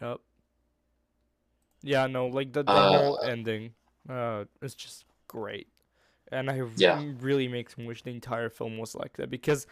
[0.00, 0.18] Yep.
[1.82, 2.06] Yeah.
[2.06, 2.26] No.
[2.26, 3.74] Like the the Uh, whole ending.
[4.08, 5.68] Uh, is just great,
[6.32, 7.00] and I Yeah.
[7.20, 9.64] really makes me wish the entire film was like that because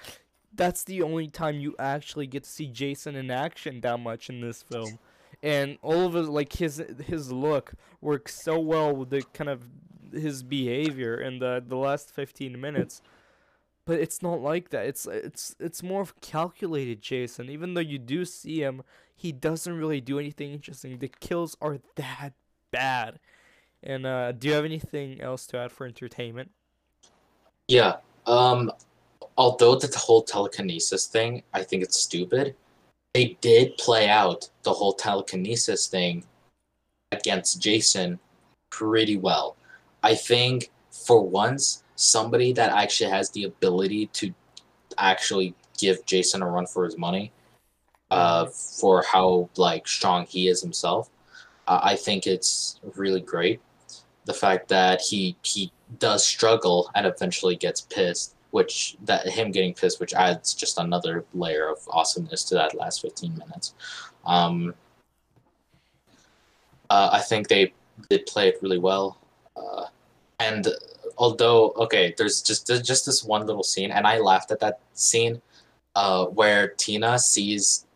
[0.54, 4.40] that's the only time you actually get to see Jason in action that much in
[4.40, 5.00] this film.
[5.42, 9.64] And all of his like his his look works so well with the kind of
[10.12, 13.02] his behavior in the the last 15 minutes.
[13.90, 14.86] But it's not like that.
[14.86, 17.50] It's it's it's more of calculated Jason.
[17.50, 18.84] Even though you do see him,
[19.16, 20.96] he doesn't really do anything interesting.
[20.96, 22.34] The kills are that
[22.70, 23.18] bad.
[23.82, 26.52] And uh, do you have anything else to add for entertainment?
[27.66, 27.96] Yeah.
[28.28, 28.70] Um,
[29.36, 32.54] although the whole telekinesis thing, I think it's stupid.
[33.12, 36.22] They did play out the whole telekinesis thing
[37.10, 38.20] against Jason
[38.70, 39.56] pretty well.
[40.04, 44.32] I think for once, somebody that actually has the ability to
[44.96, 47.30] actually give Jason a run for his money,
[48.10, 51.10] uh, for how like strong he is himself,
[51.68, 53.60] uh, I think it's really great.
[54.24, 59.74] The fact that he he does struggle and eventually gets pissed, which that him getting
[59.74, 63.74] pissed, which adds just another layer of awesomeness to that last fifteen minutes.
[64.24, 64.74] Um,
[66.88, 67.72] uh, I think they
[68.08, 69.18] did play it really well,
[69.54, 69.84] uh,
[70.38, 70.66] and
[71.20, 74.80] although okay, there's just there's just this one little scene, and I laughed at that
[74.94, 75.40] scene,
[75.94, 77.86] uh, where Tina sees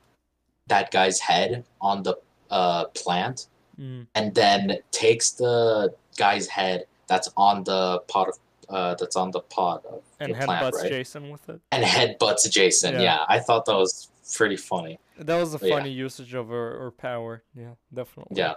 [0.68, 2.14] that guy's head on the
[2.50, 3.48] uh, plant
[3.80, 4.06] Mm.
[4.14, 9.40] and then takes the guy's head that's on the pot of uh, that's on the
[9.40, 10.88] pot of And the plant, right?
[10.88, 11.60] Jason with it.
[11.72, 12.94] and headbutts Jason.
[12.94, 13.00] Yeah.
[13.02, 13.18] Yeah.
[13.28, 15.00] I thought that was pretty funny.
[15.18, 15.76] That was a But yeah.
[15.76, 17.42] funny usage of her, her power.
[17.56, 18.36] Yeah, definitely.
[18.38, 18.54] Yeah,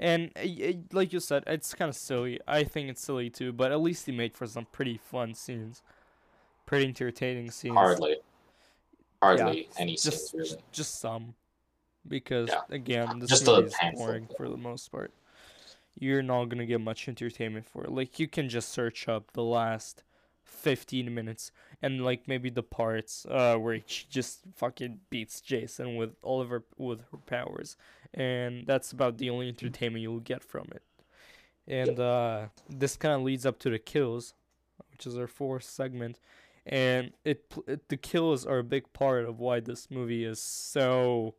[0.00, 2.40] And uh, y- y- like you said, it's kind of silly.
[2.48, 5.82] I think it's silly too, but at least he made for some pretty fun scenes,
[6.64, 7.76] pretty entertaining scenes.
[7.76, 8.16] hardly,
[9.22, 10.62] hardly Yeah, any just scenes really.
[10.72, 11.34] just some,
[12.08, 12.62] because Yeah.
[12.70, 15.12] again, this Just movie is boring for the most part.
[15.98, 17.90] You're not gonna get much entertainment for it.
[17.92, 20.02] Like you can just search up the last
[20.50, 26.10] fifteen minutes and like maybe the parts uh where she just fucking beats Jason with
[26.22, 27.76] all of her with her powers,
[28.12, 30.82] and that's about the only entertainment you'll get from it.
[31.68, 34.34] And uh, this kind of leads up to the kills,
[34.90, 36.18] which is our fourth segment,
[36.66, 41.34] and it, it the kills are a big part of why this movie is so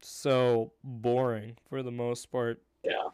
[0.00, 2.62] so boring for the most part.
[2.84, 3.08] Yeah,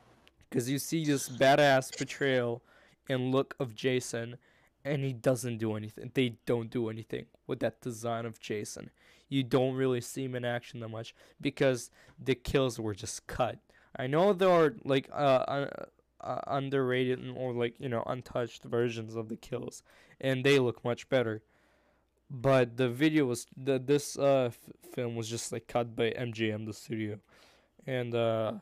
[0.50, 2.62] because you see this badass portrayal
[3.08, 4.36] and look of Jason,
[4.84, 6.10] and he doesn't do anything.
[6.14, 8.90] They don't do anything with that design of Jason.
[9.28, 11.90] You don't really see him in action that much because
[12.22, 13.58] the kills were just cut.
[13.96, 15.68] I know there are like uh, uh,
[16.20, 19.82] uh, underrated and- or like you know untouched versions of the kills,
[20.20, 21.42] and they look much better.
[22.30, 24.58] But the video was the this uh f-
[24.92, 27.18] film was just like cut by MGM the studio,
[27.86, 28.54] and uh,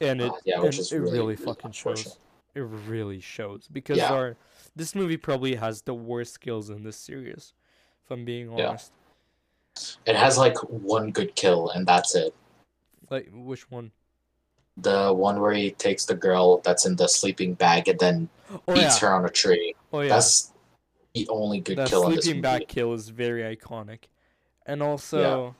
[0.00, 2.18] and it yeah, and it really, really, really fucking shows.
[2.54, 4.12] It really shows because Yeah.
[4.12, 4.36] our
[4.76, 7.52] this movie probably has the worst kills in this series.
[8.04, 8.92] If I'm being honest.
[10.06, 10.12] Yeah.
[10.12, 12.32] it has like one good kill and that's it.
[13.10, 13.90] like which one?
[14.76, 18.60] The one where he takes the girl that's in the sleeping bag and then Oh
[18.68, 19.74] yeah, beats her on a tree.
[19.92, 20.10] oh yeah.
[20.10, 20.52] That's
[21.14, 22.58] the only good that kill in this sleeping movie.
[22.58, 24.00] bag kill is very iconic,
[24.66, 25.56] and also,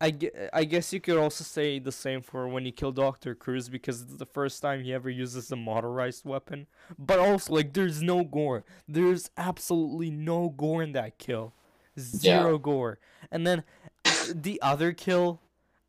[0.00, 0.16] I,
[0.52, 4.02] I guess you could also say the same for when he killed Doctor Crews because
[4.02, 6.68] it's the first time he ever uses a motorized weapon.
[6.96, 8.64] But also, like, there's no gore.
[8.86, 11.52] There's absolutely no gore in that kill.
[11.98, 13.00] Zero gore.
[13.32, 13.64] And then
[14.34, 15.40] the other kill,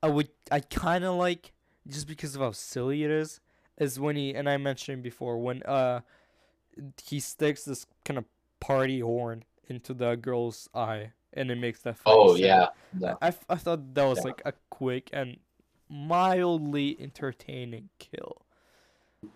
[0.02, 1.52] I would I kind of like
[1.88, 3.39] just because of how silly it is.
[3.78, 6.02] Is when he and I mentioned before when uh
[7.06, 8.26] he sticks this kind of
[8.60, 12.35] party horn into the girl's eye and it makes that Oh sound.
[12.35, 12.67] yeah.
[13.05, 14.23] I I, I thought that was Yeah.
[14.23, 15.37] like a quick and
[15.89, 18.45] mildly entertaining kill.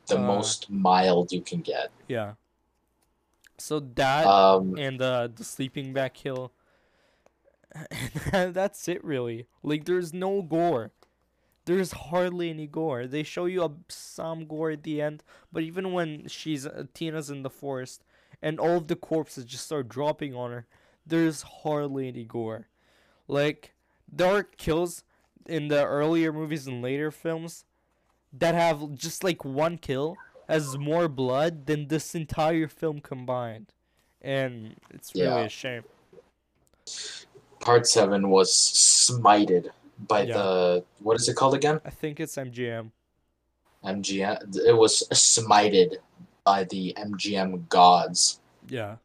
[0.08, 1.91] The Uh, most mild you can get.
[2.08, 2.36] Yeah.
[3.58, 6.53] So that Um and uh, the sleeping bag kill.
[8.32, 9.47] And that's it really.
[9.62, 10.91] Like there's no gore.
[11.65, 13.08] There's hardly any gore.
[13.08, 17.29] They show you a, some gore at the end, but even when she's uh, Tina's
[17.29, 18.03] in the forest
[18.41, 20.67] and all of the corpses just start dropping on her,
[21.06, 22.68] there's hardly any gore.
[23.28, 23.74] Like
[24.12, 25.04] there are kills
[25.48, 27.66] in the earlier movies and later films
[28.32, 30.16] that have just like one kill
[30.48, 33.74] has more blood than this entire film combined.
[34.22, 35.39] And it's really Yeah.
[35.46, 35.84] a shame.
[37.60, 40.34] part seven was smited by Yeah.
[40.38, 41.80] the what is it called again?
[41.86, 42.92] I think it's MGM.
[43.84, 44.56] MGM.
[44.66, 45.98] It was smited
[46.44, 48.39] by the MGM gods.
[48.68, 48.98] Yeah.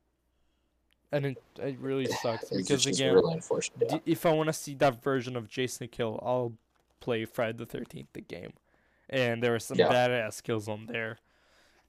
[1.10, 3.40] And it, it really sucks because again, really.
[3.88, 3.98] Yeah.
[4.04, 6.52] if I want to see that version of Jason Kill, I'll
[7.00, 8.52] play Friday the Thirteenth the game,
[9.08, 9.88] and there are some Yeah.
[9.88, 11.18] badass kills on there,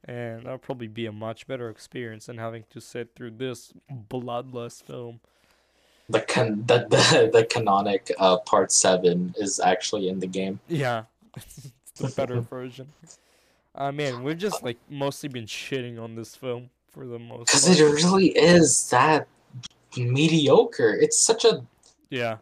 [0.06, 4.82] and that'll probably be a much better experience than having to sit through this bloodless
[4.82, 5.20] film.
[6.08, 10.62] The can the the, the canonic uh, part seven is actually in the game.
[10.70, 11.04] Yeah,
[11.36, 12.88] it's the better version.
[13.76, 17.68] Uh, man, we've just like mostly been shitting on this film for the most Because
[17.80, 19.28] it really is that
[19.98, 20.94] mediocre.
[20.94, 21.66] It's such a.
[22.10, 22.38] Yeah,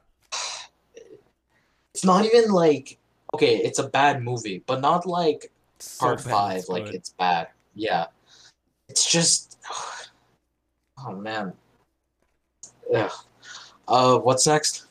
[1.94, 2.98] It's not even like
[3.34, 6.58] okay, it's a bad movie, but not like so part bad five.
[6.60, 6.96] it's Like good.
[6.96, 7.48] it's bad.
[7.76, 8.08] Yeah,
[8.90, 9.58] it's just.
[11.06, 11.54] Oh man.
[12.92, 13.12] Ugh.
[13.88, 14.88] Uh, what's next?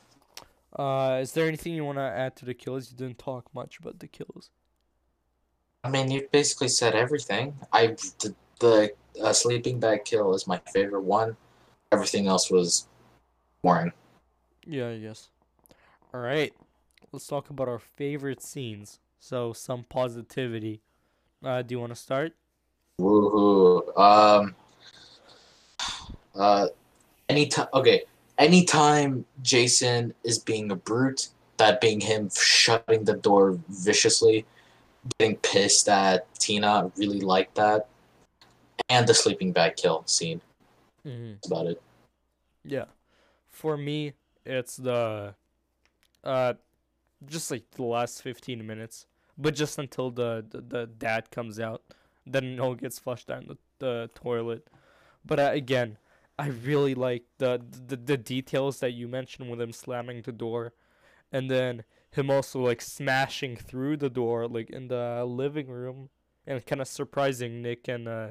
[0.79, 2.93] Uh, is there anything you want to add to the kills?
[2.93, 4.51] You didn't talk much about the kills.
[5.83, 7.57] I mean, you basically said everything.
[7.73, 7.89] I
[8.21, 8.93] the, the
[9.23, 11.37] uh, sleeping bag kill is my favorite one.
[11.93, 12.87] Everything else was
[13.63, 13.93] boring.
[14.67, 15.29] Yeah, yes.
[16.13, 16.53] All right,
[17.13, 18.99] let's talk about our favorite scenes.
[19.19, 20.81] So some positivity.
[21.45, 22.35] Uh, do you want to start?
[23.01, 23.97] Woohoo!
[23.99, 24.55] Um.
[26.35, 26.69] Uh,
[27.29, 27.69] anytime.
[27.75, 28.03] Okay,
[28.39, 34.47] anytime Jason is being a brute, that being him shutting the door viciously,
[35.19, 37.89] getting pissed at Tina, really like that,
[38.89, 40.41] and the sleeping bag kill scene.
[41.07, 41.33] Mm-hmm.
[41.33, 41.83] That's about it.
[42.65, 42.87] Yeah.
[43.51, 44.13] For me,
[44.45, 45.35] it's the
[46.25, 46.55] uh
[47.25, 49.07] just like the last 15 minutes,
[49.39, 51.83] but just until the the, the dad comes out,
[52.27, 54.67] then Noel gets flushed down the, the toilet.
[55.25, 55.99] But uh, again,
[56.39, 60.75] I really like the, the the details that you mentioned with him slamming the door,
[61.33, 66.09] and then him also like smashing through the door like in the living room
[66.47, 68.29] and kind of surprising Nick and uh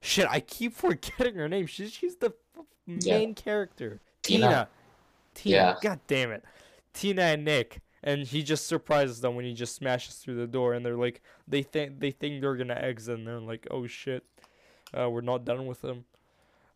[0.00, 3.18] shit I keep forgetting her name she's she's the f- Yeah.
[3.18, 4.46] main character Tina.
[4.46, 4.68] Tina
[5.34, 5.74] Tina Yeah.
[5.82, 6.44] god damn it
[6.92, 10.72] Tina and Nick and he just surprises them when he just smashes through the door
[10.74, 14.24] and they're like they think they think they're gonna exit and they're like oh shit
[14.98, 16.04] uh, we're not done with him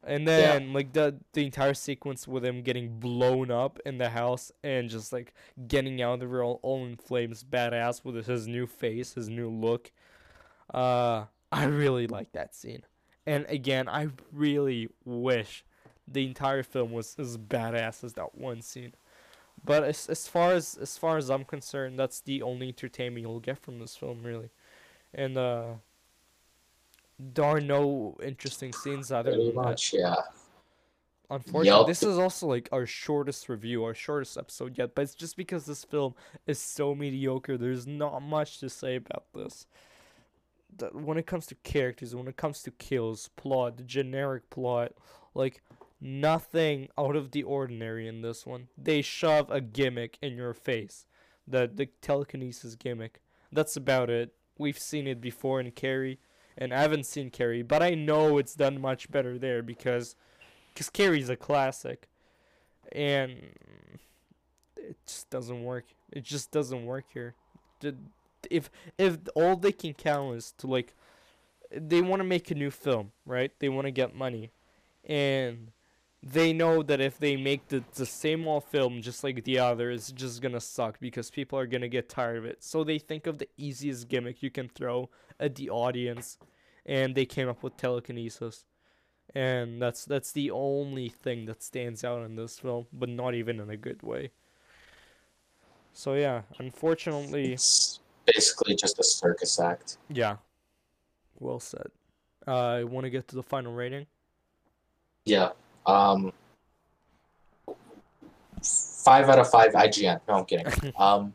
[0.07, 0.37] and Yeah.
[0.59, 4.89] then like the the entire sequence with him getting blown up in the house and
[4.91, 5.33] just like
[5.66, 9.49] getting out of there all, all in flames, badass with his new face, his new
[9.49, 9.91] look.
[10.72, 12.83] Uh, I really like that scene.
[13.27, 15.64] And again, I really wish
[16.07, 18.93] the entire film was as badass as that one scene.
[19.64, 23.41] But as as far as as far as I'm concerned, that's the only entertainment you'll
[23.41, 24.51] get from this film, really.
[25.14, 25.64] And uh,
[27.18, 29.62] there are no interesting scenes other Pretty than that.
[29.62, 30.16] much, yeah.
[31.31, 31.87] Unfortunately, Yup.
[31.87, 34.95] this is also like our shortest review, our shortest episode yet.
[34.95, 36.14] But it's just because this film
[36.47, 37.57] is so mediocre.
[37.57, 39.66] There's not much to say about this.
[40.77, 44.93] The, when it comes to characters, when it comes to kills, plot, the generic plot,
[45.35, 45.62] like
[46.01, 48.68] nothing out of the ordinary in this one.
[48.77, 51.07] They shove a gimmick in your face,
[51.47, 53.20] the the telekinesis gimmick.
[53.53, 54.35] That's about it.
[54.59, 56.18] We've seen it before in Carrie,
[56.59, 60.16] and I haven't seen Carrie, but I know it's done much better there because
[60.72, 62.09] because Carrie's a classic,
[62.93, 63.31] and
[64.77, 65.87] it just doesn't work.
[66.12, 67.35] It just doesn't work here.
[67.81, 67.97] The-
[68.51, 70.95] If if all they can count is to like,
[71.71, 73.53] they want to make a new film, right?
[73.59, 74.51] They want to get money,
[75.05, 75.71] and
[76.23, 79.91] they know that if they make the the same old film just like the other,
[79.91, 82.63] it's just gonna suck because people are gonna get tired of it.
[82.65, 86.39] So they think of the easiest gimmick you can throw at the audience,
[86.87, 88.65] and they came up with telekinesis
[89.35, 93.61] and that's that's the only thing that stands out in this film, but not even
[93.61, 94.31] in a good way.
[95.93, 99.99] So yeah, unfortunately, It's basically just a circus act.
[100.09, 100.37] yeah.
[101.41, 101.89] Well said.
[102.47, 104.07] Uh, I want to get to the final rating.
[105.25, 105.51] Yeah.
[105.87, 106.33] Um.
[108.62, 110.20] Five out of five IGN.
[110.29, 110.93] No, I'm kidding.
[110.99, 111.35] um.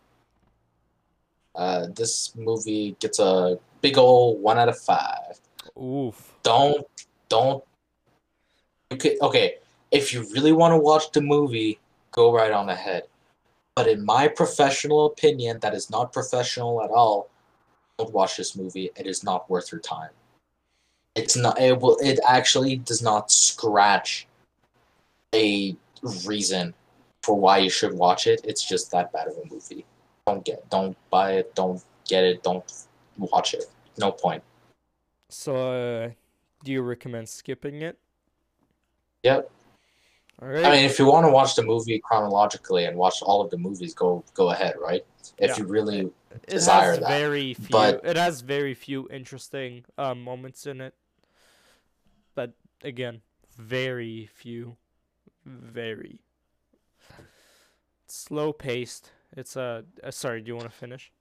[1.55, 5.39] Uh, this movie gets a big old one out of five.
[5.77, 6.35] Oof.
[6.43, 6.87] Don't,
[7.27, 7.63] don't.
[8.91, 9.57] You could, okay,
[9.91, 11.79] if you really want to watch the movie,
[12.11, 13.03] go right on ahead.
[13.80, 17.30] But in my professional opinion, that is not professional at all.
[17.97, 18.91] Don't watch this movie.
[18.97, 20.09] It is not worth your time.
[21.15, 21.57] It's not.
[21.61, 21.97] It will.
[22.03, 24.27] It actually does not scratch
[25.34, 25.77] a
[26.27, 26.73] reason
[27.23, 28.41] for why you should watch it.
[28.43, 29.86] It's just that bad of a movie.
[30.27, 30.69] Don't get.
[30.69, 31.55] Don't buy it.
[31.55, 32.43] Don't get it.
[32.43, 32.69] Don't
[33.17, 33.63] watch it.
[33.97, 34.43] No point.
[35.30, 36.09] So, uh,
[36.65, 37.97] do you recommend skipping it?
[39.23, 39.49] Yep.
[40.41, 40.63] All right.
[40.65, 43.57] I mean, if you want to watch the movie chronologically and watch all of the
[43.57, 45.05] movies, go go ahead, right?
[45.37, 45.57] If Yeah.
[45.57, 45.99] you really,
[46.31, 47.67] it desire has that, very few.
[47.69, 50.93] but- It has very few interesting uh, moments in it.
[52.35, 53.21] But again,
[53.57, 54.77] very few,
[55.45, 56.19] very
[58.07, 59.11] slow paced.
[59.35, 59.83] It's a.
[60.03, 61.11] Uh, sorry, do you want to finish?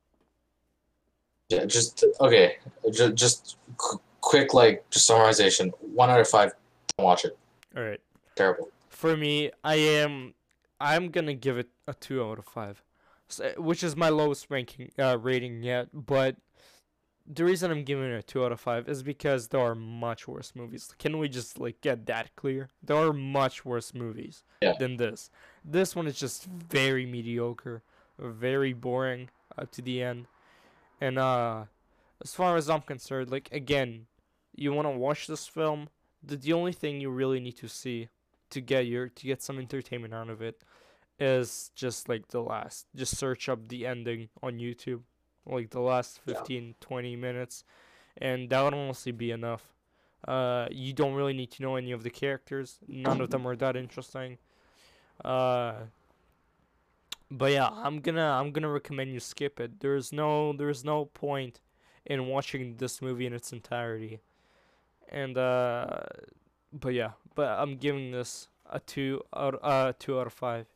[1.48, 2.58] yeah, just okay,
[2.92, 5.72] just, just qu- quick like just summarization.
[5.80, 6.52] One out of five,
[6.96, 7.36] don't watch it.
[7.76, 8.00] All right.
[8.36, 8.68] Terrible.
[8.98, 10.34] For me, I am.
[10.80, 12.82] I'm gonna give it a two out of five,
[13.30, 15.86] s which is my lowest ranking uh, rating yet.
[15.92, 16.34] But
[17.24, 20.26] the reason I'm giving it a two out of five is because there are much
[20.26, 20.92] worse movies.
[20.98, 22.70] Can we just like get that clear?
[22.82, 24.74] There are much worse movies Yeah.
[24.80, 25.30] than this.
[25.64, 27.82] This one is just very mediocre,
[28.18, 30.26] very boring up to the end.
[31.00, 31.66] And uh,
[32.20, 34.06] as far as I'm concerned, like again,
[34.56, 35.88] you want to watch this film.
[36.20, 38.08] The, the only thing you really need to see
[38.50, 40.62] to get your to get some entertainment out of it
[41.20, 45.02] is just like the last just search up the ending on YouTube
[45.46, 46.34] like the last Yeah.
[46.34, 47.64] 15 20 minutes
[48.16, 49.72] and that would honestly be enough.
[50.26, 52.78] Uh you don't really need to know any of the characters.
[52.86, 54.38] None of them are that interesting.
[55.24, 55.74] Uh
[57.30, 59.80] but yeah i'm gonna i'm gonna recommend you skip it.
[59.80, 61.60] There's no there's no point
[62.06, 64.20] in watching this movie in its entirety.
[65.10, 66.00] And uh
[66.72, 70.66] but yeah, but I'm giving this a two out uh two out of five,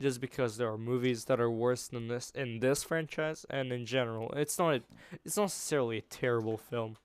[0.00, 3.86] just because there are movies that are worse than this in this franchise and in
[3.86, 4.32] general.
[4.32, 4.82] It's not a,
[5.24, 6.96] it's not necessarily a terrible film,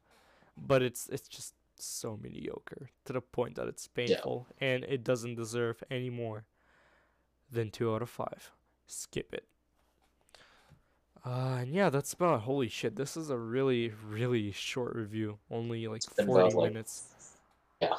[0.57, 5.35] but it's it's just so mediocre to the point that it's painful and it doesn't
[5.35, 6.45] deserve any more
[7.51, 8.49] than two out of five.
[8.87, 9.45] Skip it.
[11.23, 12.41] Uh, and yeah, that's about.
[12.41, 15.37] Holy shit, this is a really, really short review.
[15.51, 17.03] Only like 40 about, like- minutes.
[17.79, 17.93] Yeah.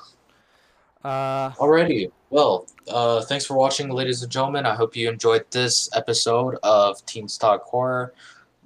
[1.06, 2.10] Uh, Alrighty.
[2.30, 4.66] Well, uh, thanks for watching, ladies and gentlemen.
[4.66, 8.12] I hope you enjoyed this episode of Teens Talk Horror.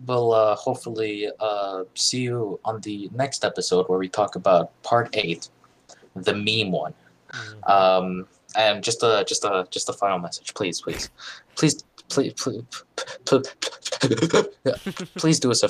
[0.06, 5.10] We'll uh, hopefully uh, see you on the next episode where we talk about part
[5.12, 5.50] eight,
[6.16, 6.94] the meme one.
[7.30, 8.26] mm, Um,
[8.56, 11.10] and just a just a just a final message, please, please,
[11.56, 12.64] please, please, please,
[15.14, 15.68] please do us a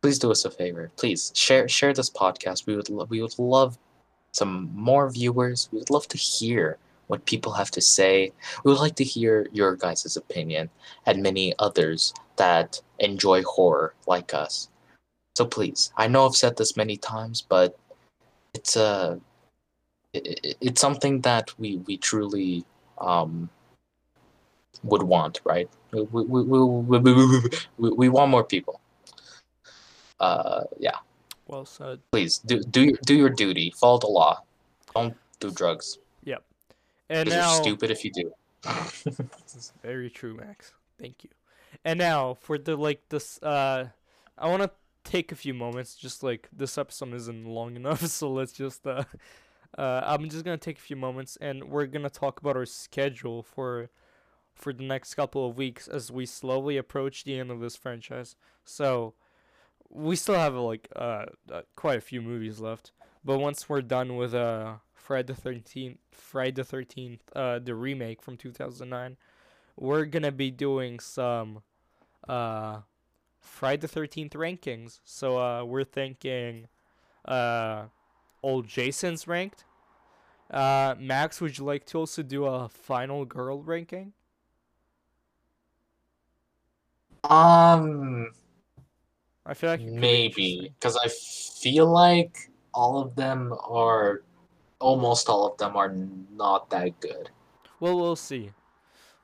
[0.00, 0.90] please do us a favor.
[0.96, 2.66] Please share share this podcast.
[2.66, 3.76] We would lo- we would love
[4.36, 5.68] some more viewers.
[5.72, 6.78] We would love to hear
[7.08, 8.32] what people have to say.
[8.64, 10.70] We would like to hear your guys' opinion
[11.06, 14.68] and many others that enjoy horror like us.
[15.36, 17.78] So please, I know I've said this many times, but
[18.54, 19.20] it's a
[20.12, 22.64] it, it- it's something that we we truly
[22.98, 23.48] um
[24.82, 25.68] would want, right?
[25.92, 26.58] We, we, we,
[26.98, 27.42] we,
[27.78, 28.80] we, we want more people.
[30.20, 30.96] Uh, yeah.
[31.46, 32.00] Well said.
[32.12, 33.72] Please do do your do your duty.
[33.76, 34.42] Follow the law.
[34.94, 35.98] Don't do drugs.
[36.24, 36.44] Yep.
[37.08, 38.32] And now, you're stupid if you do.
[39.04, 40.72] This is very true, Max.
[41.00, 41.30] Thank you.
[41.84, 43.88] And now for the like this uh
[44.38, 44.70] I want to
[45.04, 49.04] take a few moments just like this episode isn't long enough so let's just uh
[49.78, 52.56] uh I'm just going to take a few moments and we're going to talk about
[52.56, 53.88] our schedule for
[54.54, 58.36] for the next couple of weeks as we slowly approach the end of this franchise.
[58.64, 59.14] So
[59.90, 62.92] we still have like uh, uh quite a few movies left,
[63.24, 68.20] but once we're done with uh Friday the 13th Friday the 13th uh the remake
[68.22, 69.16] from 2009
[69.76, 71.62] we're gonna be doing some
[72.28, 72.80] uh
[73.40, 75.00] Friday the Thirteenth rankings.
[75.04, 76.68] So uh we're thinking
[77.24, 77.84] uh
[78.42, 79.64] old Jason's ranked.
[80.50, 84.12] Uh Max, would you like to also do a final girl ranking?
[87.24, 88.30] Um,
[89.46, 94.22] I feel like it could be maybe because I feel like all of them are,
[94.80, 95.94] almost all of them are
[96.34, 97.30] not that good.
[97.80, 98.52] Well, we'll see.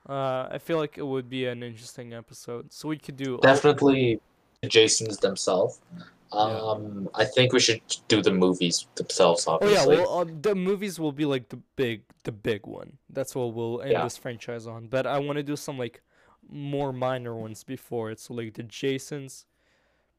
[0.09, 2.73] Uh, I feel like it would be an interesting episode.
[2.73, 4.21] So we could do Definitely,
[4.63, 5.81] the Jasons themselves.
[6.33, 9.47] Um, I think we should do the movies themselves.
[9.47, 9.97] Obviously.
[9.97, 12.99] Oh yeah, well, uh, the movies will be like the big, the big one.
[13.11, 14.05] That's what we'll end Yeah.
[14.05, 14.87] this franchise on.
[14.87, 16.01] But I want to do some like
[16.49, 18.19] more minor ones before it.
[18.19, 19.45] So like the Jasons,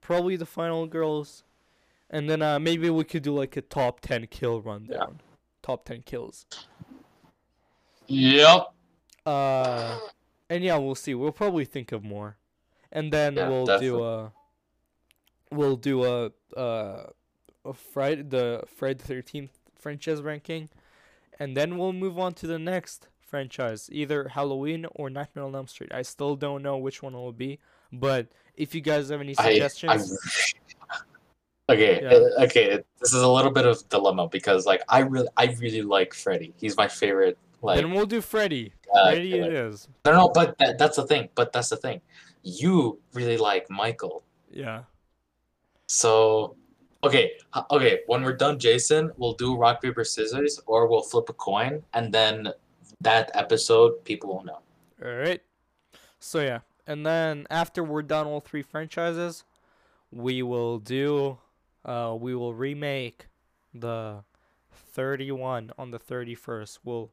[0.03, 1.43] probably the Final Girls,
[2.09, 5.21] and then uh, maybe we could do like a top ten kill rundown.
[5.63, 6.45] Top ten kills.
[8.07, 8.67] Yep.
[9.25, 9.99] Uh,
[10.49, 11.15] and yeah, we'll see.
[11.15, 12.37] We'll probably think of more,
[12.91, 13.87] and then Yeah, we'll definitely.
[13.87, 14.31] do a.
[15.51, 17.07] We'll do a uh,
[17.65, 20.69] a Friday the Friday the Thirteenth franchise ranking,
[21.39, 25.67] and then we'll move on to the next franchise, either Halloween or Nightmare on Elm
[25.67, 25.91] Street.
[25.93, 27.59] I still don't know which one it will be,
[27.91, 30.17] but if you guys have any suggestions,
[30.89, 30.93] I,
[31.73, 32.09] okay, Yeah.
[32.39, 32.83] uh, okay.
[32.99, 36.53] This is a little bit of dilemma because, like, I really, I really like Freddy.
[36.57, 37.37] He's my favorite.
[37.61, 38.73] Like, then we'll do Freddy.
[38.93, 39.87] uh, Freddy it is.
[40.05, 41.29] no, no, but that, that's the thing.
[41.35, 42.01] But that's the thing.
[42.43, 44.83] You really like Michael, Yeah.
[45.87, 46.55] so
[47.03, 47.31] okay,
[47.71, 48.01] okay.
[48.07, 52.13] When we're done, Jason, we'll do rock paper scissors, or we'll flip a coin, and
[52.13, 52.49] then
[53.01, 54.59] that episode, people will know.
[55.03, 55.41] All right.
[56.19, 59.43] So yeah, and then after we're done all three franchises,
[60.11, 61.37] we will do
[61.85, 63.27] uh we will remake
[63.73, 64.23] the
[64.71, 66.79] 31 on the 31st.
[66.83, 67.11] We'll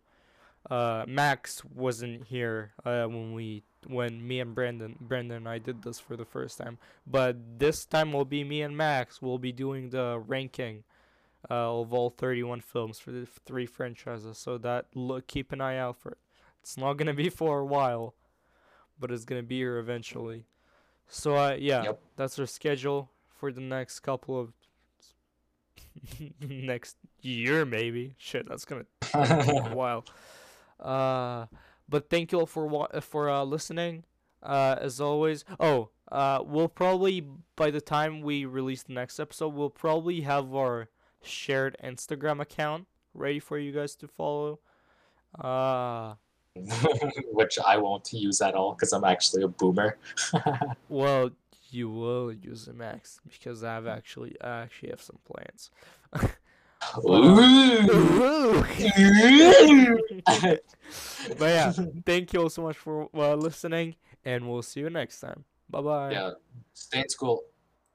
[0.71, 5.83] uh Max wasn't here uh when we when me and Brandon Brandon and I did
[5.83, 9.23] this for the first time, but this time will be me and Max.
[9.23, 10.85] We'll be doing the ranking
[11.51, 14.39] uh, of all 31 films for the three franchises.
[14.39, 16.19] So that look keep an eye out for it.
[16.63, 18.15] It's not gonna be for a while,
[19.01, 20.45] but it's gonna be here eventually.
[21.09, 22.01] So uh, yeah, Yep.
[22.17, 24.53] that's our schedule for the next couple of
[26.41, 28.15] next year maybe.
[28.19, 30.05] Shit, that's gonna take a while.
[30.79, 31.47] Uh,
[31.89, 34.05] but thank you all for wa- for uh, listening.
[34.43, 35.45] Uh, as always.
[35.59, 37.27] Oh, uh, we'll probably
[37.57, 40.89] by the time we release the next episode, we'll probably have our
[41.23, 44.61] shared Instagram account ready for you guys to follow.
[45.39, 46.15] Uh,
[47.33, 49.97] Which I won't use at all because I'm actually a boomer.
[50.89, 51.31] well,
[51.71, 55.71] you will use it, Max, because I've actually I actually have some plans.
[57.07, 58.65] Ooh.
[61.39, 61.73] but yeah,
[62.07, 63.95] thank you all so much for uh, listening,
[64.25, 65.45] and we'll see you next time.
[65.69, 66.11] Bye bye.
[66.11, 66.31] yeah,
[66.73, 67.45] stay in school.